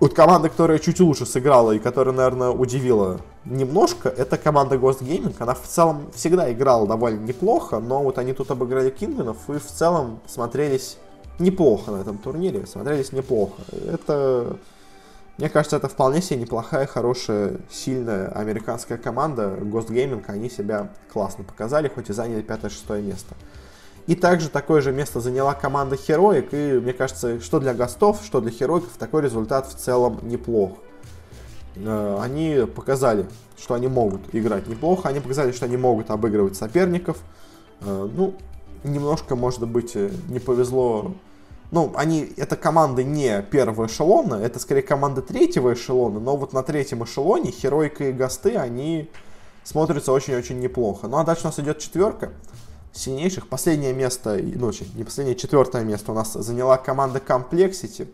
[0.00, 5.34] вот команда, которая чуть лучше сыграла и которая, наверное, удивила немножко, это команда Ghost Gaming.
[5.38, 9.66] Она в целом всегда играла довольно неплохо, но вот они тут обыграли Кингвинов и в
[9.66, 10.98] целом смотрелись
[11.38, 12.66] неплохо на этом турнире.
[12.66, 13.60] Смотрелись неплохо.
[13.92, 14.56] Это,
[15.36, 19.58] мне кажется, это вполне себе неплохая, хорошая, сильная американская команда.
[19.60, 23.34] Ghost Gaming, они себя классно показали, хоть и заняли 5-6 место.
[24.08, 28.40] И также такое же место заняла команда Heroic, и мне кажется, что для гостов, что
[28.40, 30.78] для Heroicов такой результат в целом неплох.
[31.76, 33.26] Э, они показали,
[33.58, 37.18] что они могут играть неплохо, они показали, что они могут обыгрывать соперников.
[37.82, 38.34] Э, ну,
[38.82, 41.12] немножко, может быть, э, не повезло.
[41.70, 46.62] Ну, они, это команды не первого эшелона, это скорее команды третьего эшелона, но вот на
[46.62, 49.10] третьем эшелоне Херойка и Гасты, они
[49.64, 51.08] смотрятся очень-очень неплохо.
[51.08, 52.32] Ну, а дальше у нас идет четверка
[52.92, 53.48] сильнейших.
[53.48, 58.08] Последнее место, ну, не последнее, четвертое место у нас заняла команда Complexity.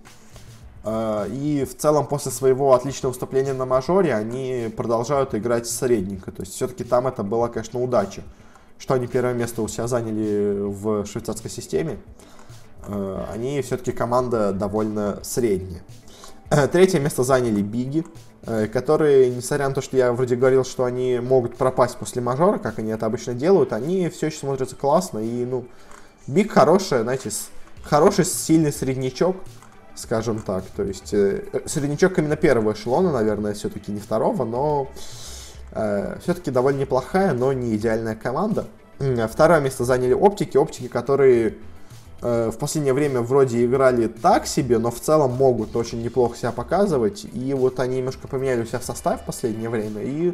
[0.85, 6.31] Э, и в целом после своего отличного выступления на мажоре они продолжают играть средненько.
[6.31, 8.23] То есть все-таки там это была, конечно, удача,
[8.79, 11.99] что они первое место у себя заняли в швейцарской системе.
[12.87, 15.83] Э, они все-таки команда довольно средняя.
[16.73, 18.05] Третье место заняли Биги.
[18.47, 22.59] Э, которые, несмотря на то, что я вроде говорил, что они могут пропасть после мажора,
[22.59, 25.19] как они это обычно делают, они все еще смотрятся классно.
[25.21, 25.65] И, ну,
[26.27, 27.31] Биг хорошая, знаете,
[27.83, 29.37] хороший сильный среднячок,
[29.95, 30.65] скажем так.
[30.77, 34.89] То есть э, среднячок именно первого эшелона, наверное, все-таки не второго, но
[35.73, 38.67] э, все-таки довольно неплохая, но не идеальная команда.
[38.99, 41.57] Второе место заняли оптики, оптики, которые
[42.25, 47.27] в последнее время вроде играли так себе, но в целом могут очень неплохо себя показывать.
[47.35, 50.03] И вот они немножко поменяли у себя состав в последнее время.
[50.03, 50.33] И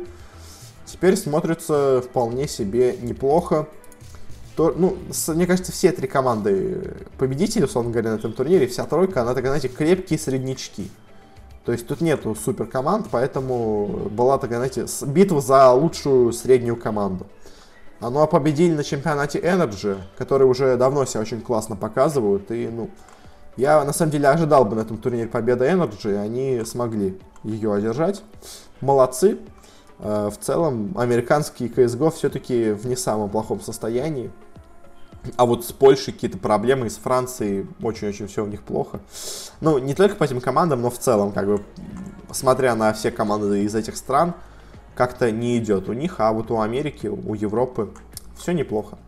[0.87, 3.67] теперь смотрятся вполне себе неплохо.
[4.55, 8.85] То, ну, с, мне кажется, все три команды победители, условно говоря, на этом турнире, вся
[8.85, 10.89] тройка, она такая, знаете, крепкие среднячки.
[11.65, 17.27] То есть тут нету супер команд, поэтому была такая, знаете, битва за лучшую среднюю команду.
[18.01, 22.51] А ну а победили на чемпионате Energy, которые уже давно себя очень классно показывают.
[22.51, 22.89] И, ну,
[23.57, 27.75] я на самом деле ожидал бы на этом турнире победы Energy, и они смогли ее
[27.75, 28.23] одержать.
[28.81, 29.39] Молодцы.
[29.99, 34.31] Э, в целом, американский CSGO все-таки в не самом плохом состоянии.
[35.37, 39.01] А вот с Польшей какие-то проблемы, и с Францией очень-очень все у них плохо.
[39.61, 41.63] Ну, не только по этим командам, но в целом, как бы,
[42.33, 44.33] смотря на все команды из этих стран,
[44.95, 47.91] как-то не идет у них, а вот у Америки, у Европы
[48.37, 48.99] все неплохо.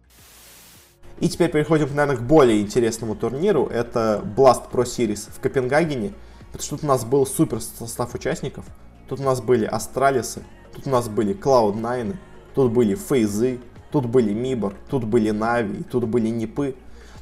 [1.18, 3.66] И теперь переходим, наверное, к более интересному турниру.
[3.66, 6.12] Это Blast Pro Series в Копенгагене.
[6.46, 8.64] Потому что тут у нас был супер состав участников.
[9.08, 10.42] Тут у нас были Астралисы,
[10.74, 12.16] тут у нас были Cloud9,
[12.54, 13.60] тут были Фейзы,
[13.92, 16.74] Тут были Мибор, тут были Нави, тут были Нипы.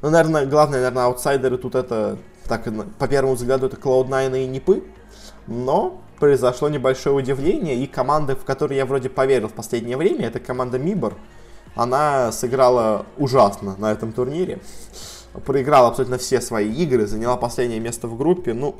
[0.03, 2.65] Но, наверное, главное, наверное, аутсайдеры тут это, так,
[2.97, 4.85] по первому взгляду, это Cloud9 и Нипы.
[5.49, 10.39] Но произошло небольшое удивление, и команда, в которую я вроде поверил в последнее время, это
[10.39, 11.15] команда Мибор.
[11.75, 14.61] Она сыграла ужасно на этом турнире.
[15.47, 18.53] Проиграла абсолютно все свои игры, заняла последнее место в группе.
[18.53, 18.77] Ну,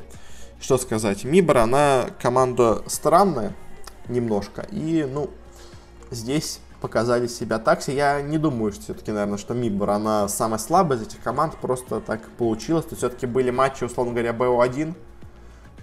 [0.59, 3.53] что сказать, Мибор, она команда странная
[4.07, 4.67] немножко.
[4.69, 5.29] И, ну,
[6.11, 7.93] здесь показали себя такси.
[7.93, 12.01] Я не думаю, что все-таки, наверное, что Мибор, она самая слабая из этих команд, просто
[12.01, 12.85] так получилось.
[12.85, 14.93] То все-таки были матчи, условно говоря, БО-1,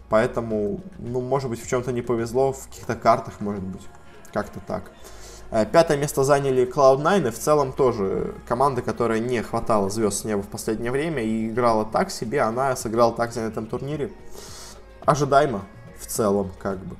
[0.08, 3.82] поэтому, ну, может быть, в чем-то не повезло, в каких-то картах, может быть,
[4.32, 4.90] как-то так.
[5.50, 10.24] Э, пятое место заняли Cloud9, и в целом тоже команда, которая не хватала звезд с
[10.24, 14.12] неба в последнее время и играла так себе, она сыграла так на этом турнире.
[15.06, 15.62] Ожидаемо
[15.98, 16.96] в целом, как бы.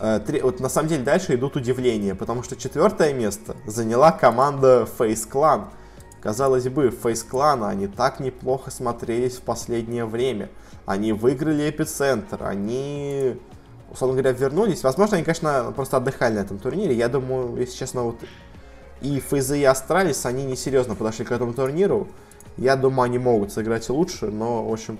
[0.00, 5.28] Э, вот на самом деле дальше идут удивления, потому что четвертое место заняла команда Face
[5.30, 5.66] Clan.
[6.22, 10.48] Казалось бы, Face Clan, они так неплохо смотрелись в последнее время.
[10.86, 13.36] Они выиграли эпицентр, они,
[13.90, 14.82] условно говоря, вернулись.
[14.84, 16.94] Возможно, они, конечно, просто отдыхали на этом турнире.
[16.94, 18.16] Я думаю, если честно, вот
[19.02, 22.08] и Фейзы, и Астралис, они несерьезно подошли к этому турниру.
[22.56, 24.98] Я думаю, они могут сыграть лучше, но, в общем,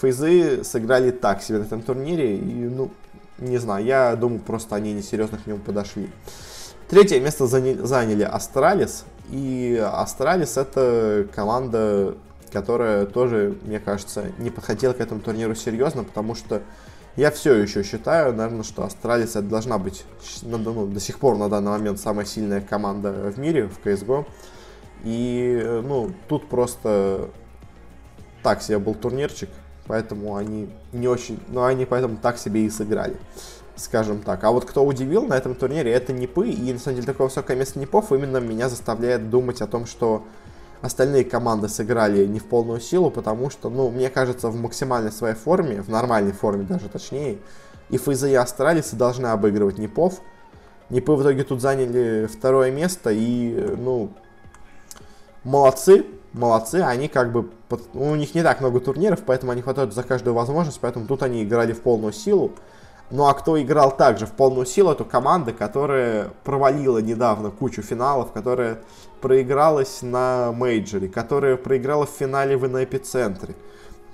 [0.00, 2.90] Фейзы сыграли так себе на этом турнире, и, ну,
[3.38, 6.10] не знаю, я думаю, просто они несерьезно к нему подошли.
[6.88, 9.04] Третье место заняли Астралис.
[9.30, 12.16] И Астралис это команда,
[12.52, 16.62] которая тоже, мне кажется, не подходила к этому турниру серьезно, потому что
[17.16, 20.04] я все еще считаю, наверное, что Астралис это должна быть
[20.42, 24.26] ну, до сих пор на данный момент самая сильная команда в мире в CSGO.
[25.02, 27.30] И, ну, тут просто
[28.42, 29.48] так себе был турнирчик
[29.90, 33.16] поэтому они не очень, но они поэтому так себе и сыграли,
[33.74, 34.44] скажем так.
[34.44, 37.56] А вот кто удивил на этом турнире, это Непы, и на самом деле такое высокое
[37.56, 40.22] место Непов именно меня заставляет думать о том, что
[40.82, 45.34] остальные команды сыграли не в полную силу, потому что, ну, мне кажется, в максимальной своей
[45.34, 47.38] форме, в нормальной форме даже точнее,
[47.90, 50.20] и Фейза и Астралисы должны обыгрывать Непов.
[50.88, 54.10] Непы в итоге тут заняли второе место, и, ну,
[55.44, 57.50] молодцы, молодцы, они как бы,
[57.94, 61.44] у них не так много турниров, поэтому они хватают за каждую возможность, поэтому тут они
[61.44, 62.52] играли в полную силу.
[63.10, 68.32] Ну а кто играл также в полную силу, это команда, которая провалила недавно кучу финалов,
[68.32, 68.78] которая
[69.20, 73.54] проигралась на мейджоре, которая проиграла в финале в на эпицентре,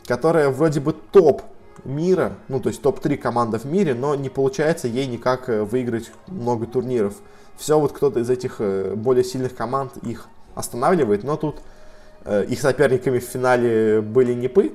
[0.06, 1.42] которая вроде бы топ
[1.84, 6.10] мира, ну то есть топ-3 команда в мире, но не получается ей никак э, выиграть
[6.26, 7.14] много турниров.
[7.56, 11.56] Все вот кто-то из этих э, более сильных команд их останавливает, но тут
[12.26, 14.72] Э, их соперниками в финале были Непы,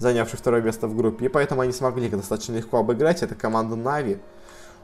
[0.00, 3.22] занявшие второе место в группе, и поэтому они смогли достаточно легко обыграть.
[3.22, 4.18] Это команда Нави.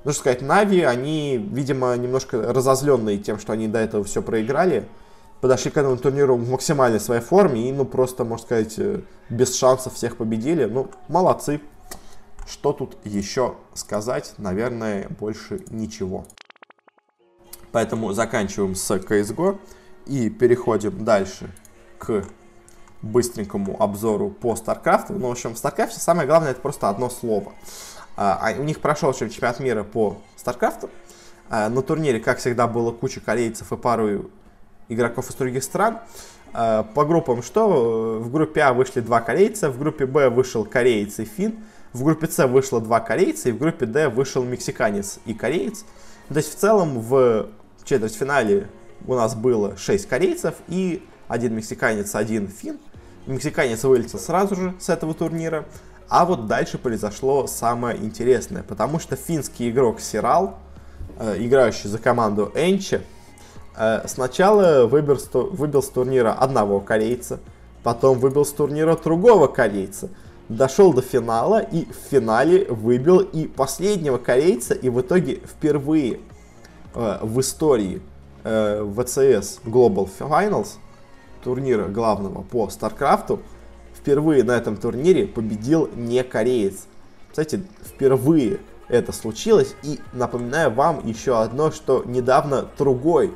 [0.04, 4.86] Нужно сказать, Нави, они, видимо, немножко разозленные тем, что они до этого все проиграли,
[5.40, 9.00] подошли к этому турниру в максимальной своей форме и, ну, просто, можно сказать, э,
[9.30, 10.66] без шансов всех победили.
[10.66, 11.60] Ну, молодцы.
[12.46, 14.34] Что тут еще сказать?
[14.38, 16.24] Наверное, больше ничего.
[17.72, 19.58] Поэтому заканчиваем с CSGO
[20.06, 21.50] и переходим дальше
[21.98, 22.24] к
[23.06, 25.06] быстренькому обзору по StarCraft.
[25.10, 27.52] Ну, в общем, в StarCraft самое главное это просто одно слово.
[28.16, 30.90] А, а у них прошел чемпионат мира по StarCraft.
[31.48, 34.30] А, на турнире, как всегда, было куча корейцев и пару
[34.88, 35.98] игроков из других стран.
[36.52, 38.18] А, по группам что?
[38.20, 41.58] В группе А вышли два корейца, в группе Б вышел кореец и фин,
[41.92, 45.84] в группе С вышло два корейца, и в группе Д вышел мексиканец и кореец.
[46.28, 47.48] То есть в целом в
[47.84, 48.68] четвертьфинале
[49.06, 52.78] у нас было 6 корейцев и один мексиканец, один фин.
[53.26, 55.64] Мексиканец вылетел сразу же с этого турнира.
[56.08, 60.58] А вот дальше произошло самое интересное, потому что финский игрок Сирал,
[61.18, 63.00] э, играющий за команду Энчи,
[63.76, 67.40] э, сначала выбил, выбил с турнира одного корейца,
[67.82, 70.08] потом выбил с турнира другого корейца,
[70.48, 76.20] дошел до финала и в финале выбил и последнего корейца, и в итоге впервые
[76.94, 78.00] э, в истории
[78.44, 80.76] ВЦС Global Finals,
[81.46, 83.40] турнира главного по Старкрафту,
[83.94, 86.88] впервые на этом турнире победил не кореец.
[87.30, 89.76] Кстати, впервые это случилось.
[89.84, 93.32] И напоминаю вам еще одно, что недавно другой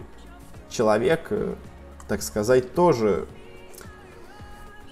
[0.69, 1.55] человек, э,
[2.09, 3.29] так сказать, тоже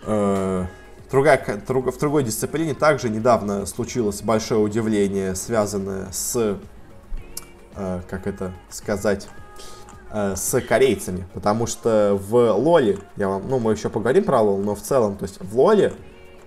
[0.07, 0.67] э,
[1.11, 6.57] другая, друг, в другой дисциплине также недавно случилось большое удивление, связанное с,
[7.75, 9.27] э, как это сказать,
[10.13, 11.27] с корейцами.
[11.35, 15.17] Потому что в Лоле, я вам, ну мы еще поговорим про Лол, но в целом,
[15.17, 15.93] то есть в Лоле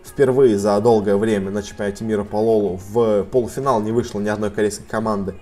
[0.04, 4.52] впервые за долгое время на чемпионате мира по Лолу в полуфинал не вышло ни одной
[4.52, 5.36] корейской команды.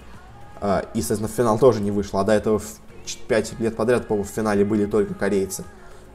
[0.61, 2.21] Э, и, соответственно, в финал тоже не вышло.
[2.21, 2.61] А до этого
[3.27, 5.63] 5 лет подряд, по-моему, в финале были только корейцы.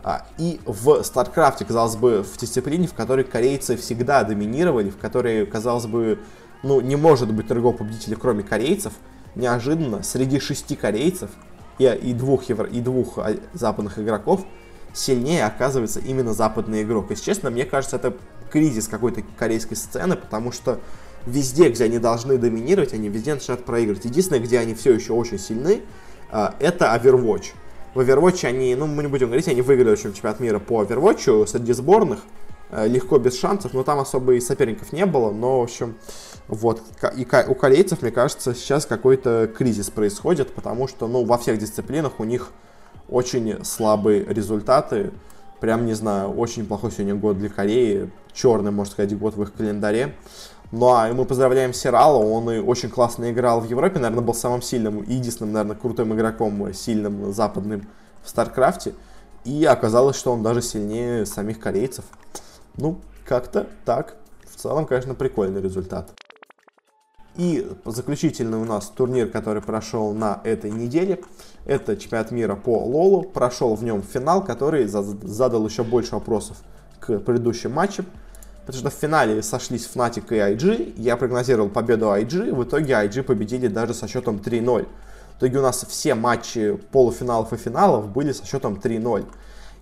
[0.03, 5.47] А, и в StarCraft, казалось бы, в дисциплине, в которой корейцы всегда доминировали, в которой,
[5.47, 6.19] казалось бы,
[6.63, 8.93] ну, не может быть другого победителя, кроме корейцев,
[9.35, 11.31] неожиданно среди шести корейцев
[11.79, 14.45] и, и, двух, евро, и двух а, западных игроков
[14.93, 17.07] сильнее оказывается именно западный игрок.
[17.11, 18.15] Если честно, мне кажется, это
[18.51, 20.81] кризис какой-то корейской сцены, потому что
[21.27, 24.05] везде, где они должны доминировать, они везде начинают проигрывать.
[24.05, 25.83] Единственное, где они все еще очень сильны,
[26.31, 27.53] а, это Overwatch.
[27.95, 31.73] В Overwatch они, ну, мы не будем говорить, они выиграли чемпионат мира по Overwatch среди
[31.73, 32.21] сборных,
[32.87, 35.97] легко, без шансов, но там особо и соперников не было, но, в общем,
[36.49, 36.83] вот,
[37.17, 42.21] и у корейцев, мне кажется, сейчас какой-то кризис происходит, потому что, ну, во всех дисциплинах
[42.21, 42.51] у них
[43.09, 45.13] очень слабые результаты,
[45.61, 49.55] прям, не знаю, очень плохой сегодня год для Кореи, черный, можно сказать, год в их
[49.55, 50.15] календаре,
[50.73, 54.61] ну а мы поздравляем Сирала, он и очень классно играл в Европе, наверное, был самым
[54.61, 57.87] сильным и единственным, наверное, крутым игроком, сильным западным
[58.25, 58.95] в Старкрафте.
[59.45, 62.05] И оказалось, что он даже сильнее самих корейцев.
[62.77, 64.17] Ну, как-то так.
[64.47, 66.11] В целом, конечно, прикольный результат.
[67.37, 71.21] И заключительный у нас турнир, который прошел на этой неделе,
[71.67, 73.23] это чемпионат мира по Лолу.
[73.23, 76.59] Прошел в нем финал, который задал еще больше вопросов
[77.01, 78.07] к предыдущим матчам.
[78.61, 80.95] Потому что в финале сошлись Fnatic и IG.
[80.97, 82.55] Я прогнозировал победу IG.
[82.55, 84.87] В итоге IG победили даже со счетом 3-0.
[85.35, 89.27] В итоге у нас все матчи полуфиналов и финалов были со счетом 3-0.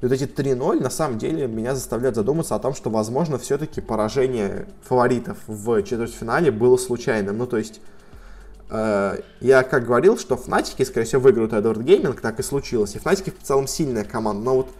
[0.02, 3.80] И вот эти 3-0 на самом деле меня заставляют задуматься о том, что, возможно, все-таки
[3.80, 7.38] поражение фаворитов в четвертьфинале было случайным.
[7.38, 7.80] Ну, то есть,
[8.68, 12.96] э, я как говорил, что Фнатики, скорее всего, выиграют Edward Gaming, так и случилось.
[12.96, 14.42] И Фнатики в целом сильная команда.
[14.44, 14.70] Но вот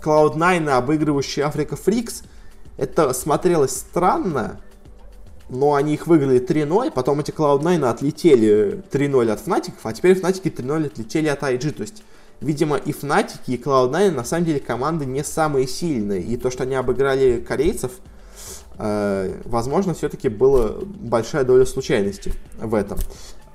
[0.00, 2.22] Cloud9, обыгрывающий Afreeca Freecs–
[2.78, 4.60] это смотрелось странно,
[5.48, 10.46] но они их выиграли 3-0, потом эти Cloud9 отлетели 3-0 от Фнатиков, а теперь Фнатики
[10.46, 11.72] 3-0 отлетели от IG.
[11.72, 12.04] То есть,
[12.40, 16.22] видимо, и Фнатики, и Cloud9 на самом деле команды не самые сильные.
[16.22, 17.92] И то, что они обыграли корейцев,
[18.78, 22.98] э, возможно, все-таки была большая доля случайности в этом.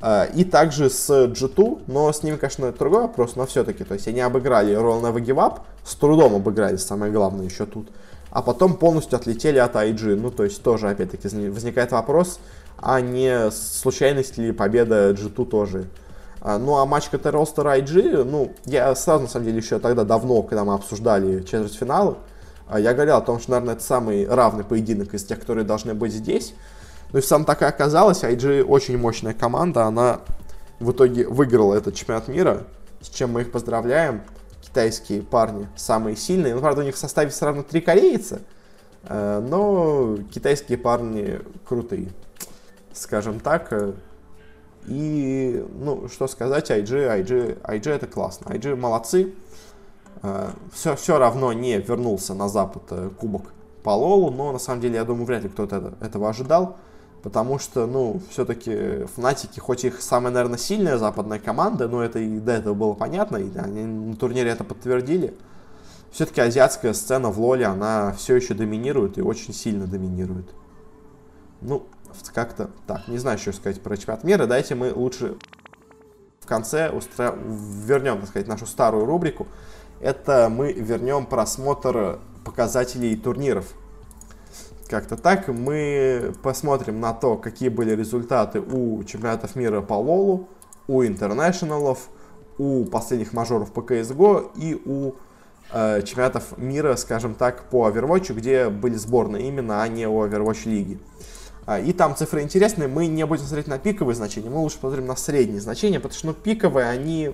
[0.01, 4.07] Э, и также с G2, но с ними, конечно, другой вопрос, но все-таки, то есть
[4.07, 7.89] они обыграли Roll Never Give Up, с трудом обыграли, самое главное еще тут
[8.33, 10.15] а потом полностью отлетели от IG.
[10.15, 12.39] Ну, то есть тоже, опять-таки, возникает вопрос,
[12.77, 15.85] а не случайность ли победа G2 тоже.
[16.45, 20.03] А, ну, а матч КТ Ростер IG, ну, я сразу, на самом деле, еще тогда
[20.03, 22.17] давно, когда мы обсуждали четвертьфиналы,
[22.67, 25.93] а, я говорил о том, что, наверное, это самый равный поединок из тех, которые должны
[25.93, 26.53] быть здесь.
[27.13, 30.19] Ну и сам так и оказалось, IG очень мощная команда, она
[30.81, 32.63] в итоге выиграла этот чемпионат мира,
[32.99, 34.23] с чем мы их поздравляем
[34.61, 36.55] китайские парни самые сильные.
[36.55, 38.41] Ну, правда, у них в составе все равно три корейца,
[39.03, 42.09] э, но китайские парни крутые,
[42.91, 43.71] скажем так.
[44.87, 48.49] И, ну, что сказать, IG, IG, IG это классно.
[48.49, 49.33] IG молодцы.
[50.73, 53.53] Все, э, все равно не вернулся на Запад э, кубок
[53.83, 56.77] по Лолу, но на самом деле, я думаю, вряд ли кто-то этого ожидал
[57.23, 62.39] потому что, ну, все-таки Фнатики, хоть их самая, наверное, сильная западная команда, но это и
[62.39, 65.33] до этого было понятно, и они на турнире это подтвердили,
[66.11, 70.53] все-таки азиатская сцена в Лоле, она все еще доминирует и очень сильно доминирует.
[71.61, 71.87] Ну,
[72.33, 75.37] как-то так, не знаю, что сказать про чемпионат мира, дайте мы лучше
[76.39, 77.35] в конце устро...
[77.37, 79.47] вернем, так сказать, нашу старую рубрику.
[80.01, 83.73] Это мы вернем просмотр показателей турниров
[84.89, 85.47] как-то так.
[85.47, 90.49] Мы посмотрим на то, какие были результаты у чемпионатов мира по Лолу,
[90.87, 92.09] у интернешналов,
[92.57, 95.13] у последних мажоров по CSGO и у
[95.71, 100.69] э, чемпионатов мира, скажем так, по Overwatch, где были сборные именно, а не у Overwatch
[100.69, 100.99] лиги.
[101.65, 105.05] А, и там цифры интересные, мы не будем смотреть на пиковые значения, мы лучше посмотрим
[105.07, 107.33] на средние значения, потому что ну, пиковые, они,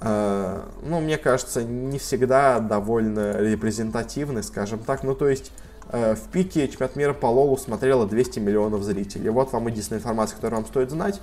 [0.00, 5.02] э, ну, мне кажется, не всегда довольно репрезентативны, скажем так.
[5.02, 5.52] Ну, то есть,
[5.90, 9.28] э, в пике чемпионат мира по Лолу смотрело 200 миллионов зрителей.
[9.28, 11.20] Вот вам единственная информация, которую вам стоит знать.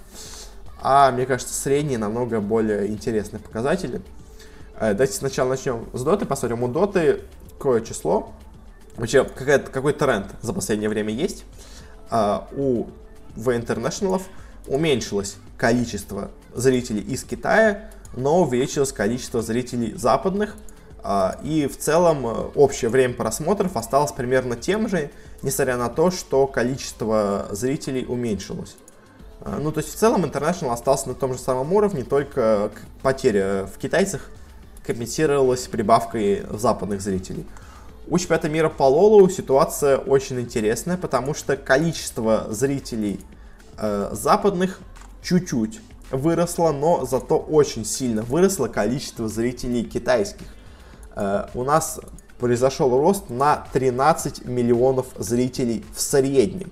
[0.81, 4.01] А мне кажется, средние намного более интересные показатели.
[4.79, 6.61] Э, давайте сначала начнем с Доты, посмотрим.
[6.61, 7.21] У Доты
[7.57, 8.33] какое число,
[8.95, 11.45] вообще какой тренд за последнее время есть.
[12.09, 12.87] А, у
[13.35, 14.21] в International
[14.67, 20.55] уменьшилось количество зрителей из Китая, но увеличилось количество зрителей западных.
[21.03, 25.11] А, и в целом э, общее время просмотров осталось примерно тем же,
[25.43, 28.75] несмотря на то, что количество зрителей уменьшилось.
[29.41, 32.71] А, ну, то есть в целом International остался на том же самом уровне, только
[33.03, 34.31] потеря в китайцах
[34.83, 37.45] компенсировалась прибавкой западных зрителей.
[38.07, 43.19] У чемпионата мира по Лолу ситуация очень интересная, потому что количество зрителей
[43.79, 44.79] э, западных
[45.23, 45.81] чуть-чуть
[46.11, 50.45] выросло, но зато очень сильно выросло количество зрителей китайских.
[51.15, 51.99] Э, у нас
[52.37, 56.71] произошел рост на 13 миллионов зрителей в среднем,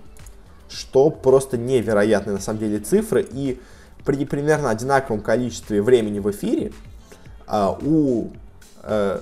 [0.69, 3.27] что просто невероятные на самом деле цифры.
[3.31, 3.59] И
[4.05, 6.73] при примерно одинаковом количестве времени в эфире
[7.47, 8.27] э, у
[8.83, 9.19] э,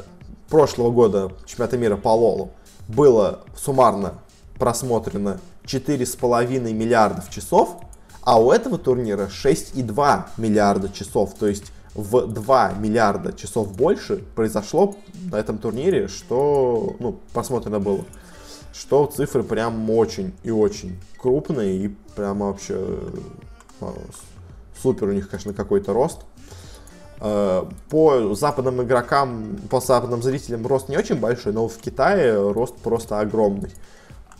[0.51, 2.51] прошлого года чемпионата мира по Лолу
[2.87, 4.15] было суммарно
[4.59, 7.77] просмотрено 4,5 миллиардов часов,
[8.21, 11.33] а у этого турнира 6,2 миллиарда часов.
[11.35, 14.95] То есть в 2 миллиарда часов больше произошло
[15.31, 18.05] на этом турнире, что ну, просмотрено было.
[18.73, 22.99] Что цифры прям очень и очень крупные и прям вообще
[23.81, 23.87] э,
[24.81, 26.21] супер у них, конечно, какой-то рост.
[27.23, 32.75] Э, по западным игрокам, по западным зрителям рост не очень большой, но в Китае рост
[32.77, 33.69] просто огромный.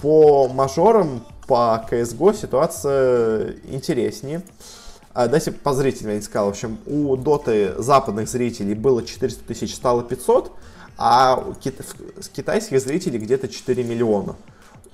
[0.01, 4.41] По мажорам, по CSGO ситуация интереснее.
[5.13, 6.47] А, Дайте по зрителям я не сказал.
[6.47, 10.51] В общем, у Доты западных зрителей было 400 тысяч, стало 500,
[10.97, 14.35] а у китайских зрителей где-то 4 миллиона.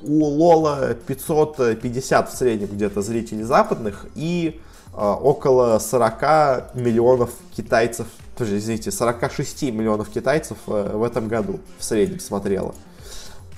[0.02, 4.60] У Лола 550 в среднем где-то зрителей западных и
[4.98, 12.20] около 40 миллионов китайцев, тоже, извините, 46 миллионов китайцев э, в этом году в среднем
[12.20, 12.74] смотрело.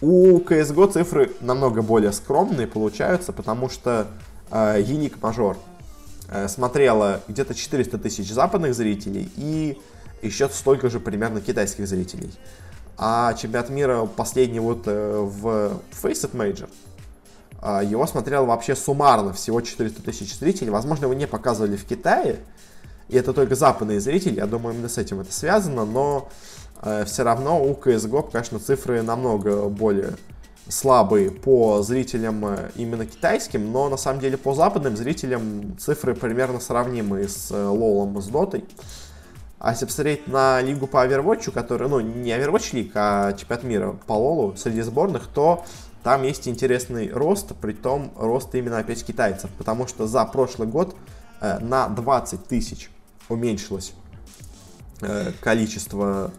[0.02, 4.08] У CSGO цифры намного более скромные получаются, потому что
[4.52, 5.58] э, Unique Major
[6.30, 9.78] э, смотрела где-то 400 тысяч западных зрителей и
[10.22, 12.34] еще столько же примерно китайских зрителей.
[12.98, 16.70] А чемпионат мира последний вот э, в Faceit Major а,
[17.62, 20.70] его смотрел вообще суммарно всего 400 тысяч зрителей.
[20.70, 22.40] Возможно, его не показывали в Китае,
[23.10, 26.30] и это только западные зрители, я думаю, именно с этим это связано, но
[26.84, 30.16] э, все равно у CSGO, конечно, цифры намного более
[30.68, 36.60] слабые по зрителям э, именно китайским, но на самом деле по западным зрителям цифры примерно
[36.60, 38.64] сравнимые с э, Лолом и с Дотой.
[39.58, 44.00] А если посмотреть на лигу по Overwatch, которая, ну, не Overwatch лиг, а чемпионат мира
[44.06, 45.66] по Лолу среди сборных, то
[46.04, 50.96] там есть интересный рост, при том рост именно опять китайцев, потому что за прошлый год
[51.42, 52.90] э, на 20 тысяч
[53.28, 53.94] уменьшилось
[55.02, 56.32] э, количество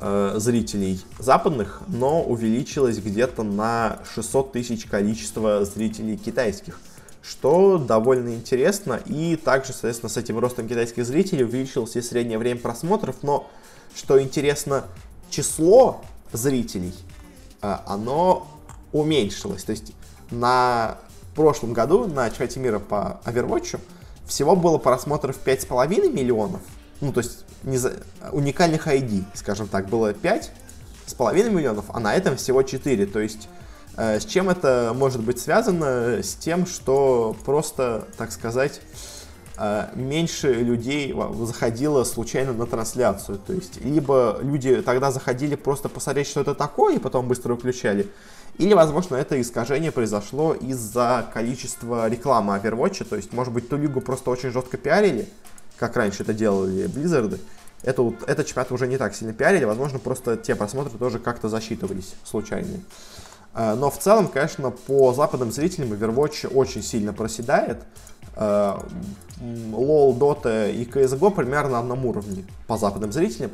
[0.00, 6.80] э, зрителей западных, но увеличилось где-то на 600 тысяч количество зрителей китайских,
[7.22, 9.00] что довольно интересно.
[9.06, 13.48] И также, соответственно, с этим ростом китайских зрителей увеличилось и среднее время просмотров, но,
[13.94, 14.84] что интересно,
[15.30, 16.02] число
[16.32, 16.92] зрителей–
[17.60, 18.46] оно
[18.92, 19.64] уменьшилось.
[19.64, 19.92] То есть
[20.30, 20.98] на
[21.34, 23.78] прошлом году на чемпионате мира по Overwatch
[24.26, 26.60] всего было просмотров 5,5 миллионов.
[27.00, 28.02] Ну, то есть не за...
[28.32, 33.06] уникальных ID, скажем так, было 5,5 миллионов, а на этом всего 4.
[33.06, 33.48] То есть
[33.96, 36.22] э, с чем это может быть связано?
[36.22, 39.07] С тем, что просто, так сказать, Э,
[39.94, 43.38] меньше людей заходило случайно на трансляцию.
[43.38, 48.08] То есть, либо люди тогда заходили просто посмотреть, что это такое, и потом быстро выключали,
[48.58, 53.04] или, возможно, это искажение произошло из-за количества рекламы Overwatch.
[53.04, 55.28] То есть, может быть, ту лигу просто очень жестко пиарили,
[55.78, 57.40] как раньше это делали Blizzard.
[57.84, 61.48] Это, вот, этот чемпионат уже не так сильно пиарили, возможно, просто те просмотры тоже как-то
[61.48, 62.80] засчитывались случайные.
[63.54, 67.78] Э, но в целом, конечно, по западным зрителям Overwatch очень сильно проседает.
[68.38, 73.50] LoL, Dota и CSGO примерно на одном уровне по западным зрителям.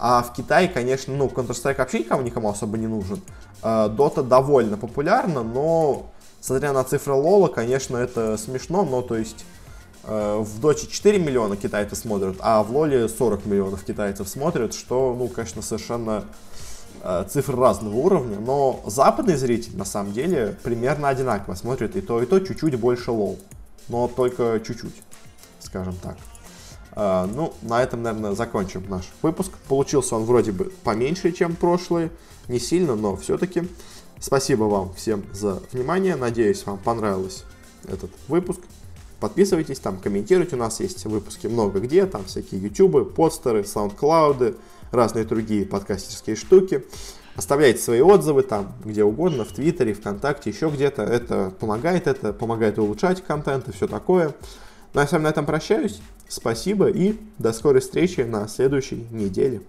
[0.00, 3.20] А в Китае, конечно, ну, Counter-Strike вообще никому, никому особо не нужен.
[3.62, 6.06] Dota довольно популярна, но,
[6.40, 9.44] смотря на цифры LoL, конечно, это смешно, но, то есть,
[10.04, 15.26] в Доте 4 миллиона китайцев смотрят, а в Лоле 40 миллионов китайцев смотрят, что, ну,
[15.26, 16.24] конечно, совершенно
[17.28, 22.26] цифры разного уровня, но западный зритель, на самом деле, примерно одинаково смотрит и то, и
[22.26, 23.38] то чуть-чуть больше лол
[23.88, 25.02] но только чуть-чуть,
[25.60, 26.16] скажем так.
[26.92, 29.52] Uh, ну, на этом, наверное, закончим наш выпуск.
[29.68, 32.10] Получился он вроде бы поменьше, чем прошлый.
[32.48, 33.68] Не сильно, но все-таки.
[34.18, 36.16] Спасибо вам всем за внимание.
[36.16, 37.44] Надеюсь, вам понравился
[37.86, 38.60] этот выпуск.
[39.20, 40.56] Подписывайтесь там, комментируйте.
[40.56, 42.04] У нас есть выпуски много где.
[42.06, 44.56] Там всякие ютубы, подстеры, саундклауды,
[44.90, 46.84] разные другие подкастерские штуки.
[47.38, 51.04] Оставляйте свои отзывы там, где угодно, в Твиттере, ВКонтакте, еще где-то.
[51.04, 54.34] Это помогает, это помогает улучшать контент и все такое.
[54.92, 56.00] Ну а я с вами на этом прощаюсь.
[56.26, 59.62] Спасибо и до скорой встречи на следующей неделе.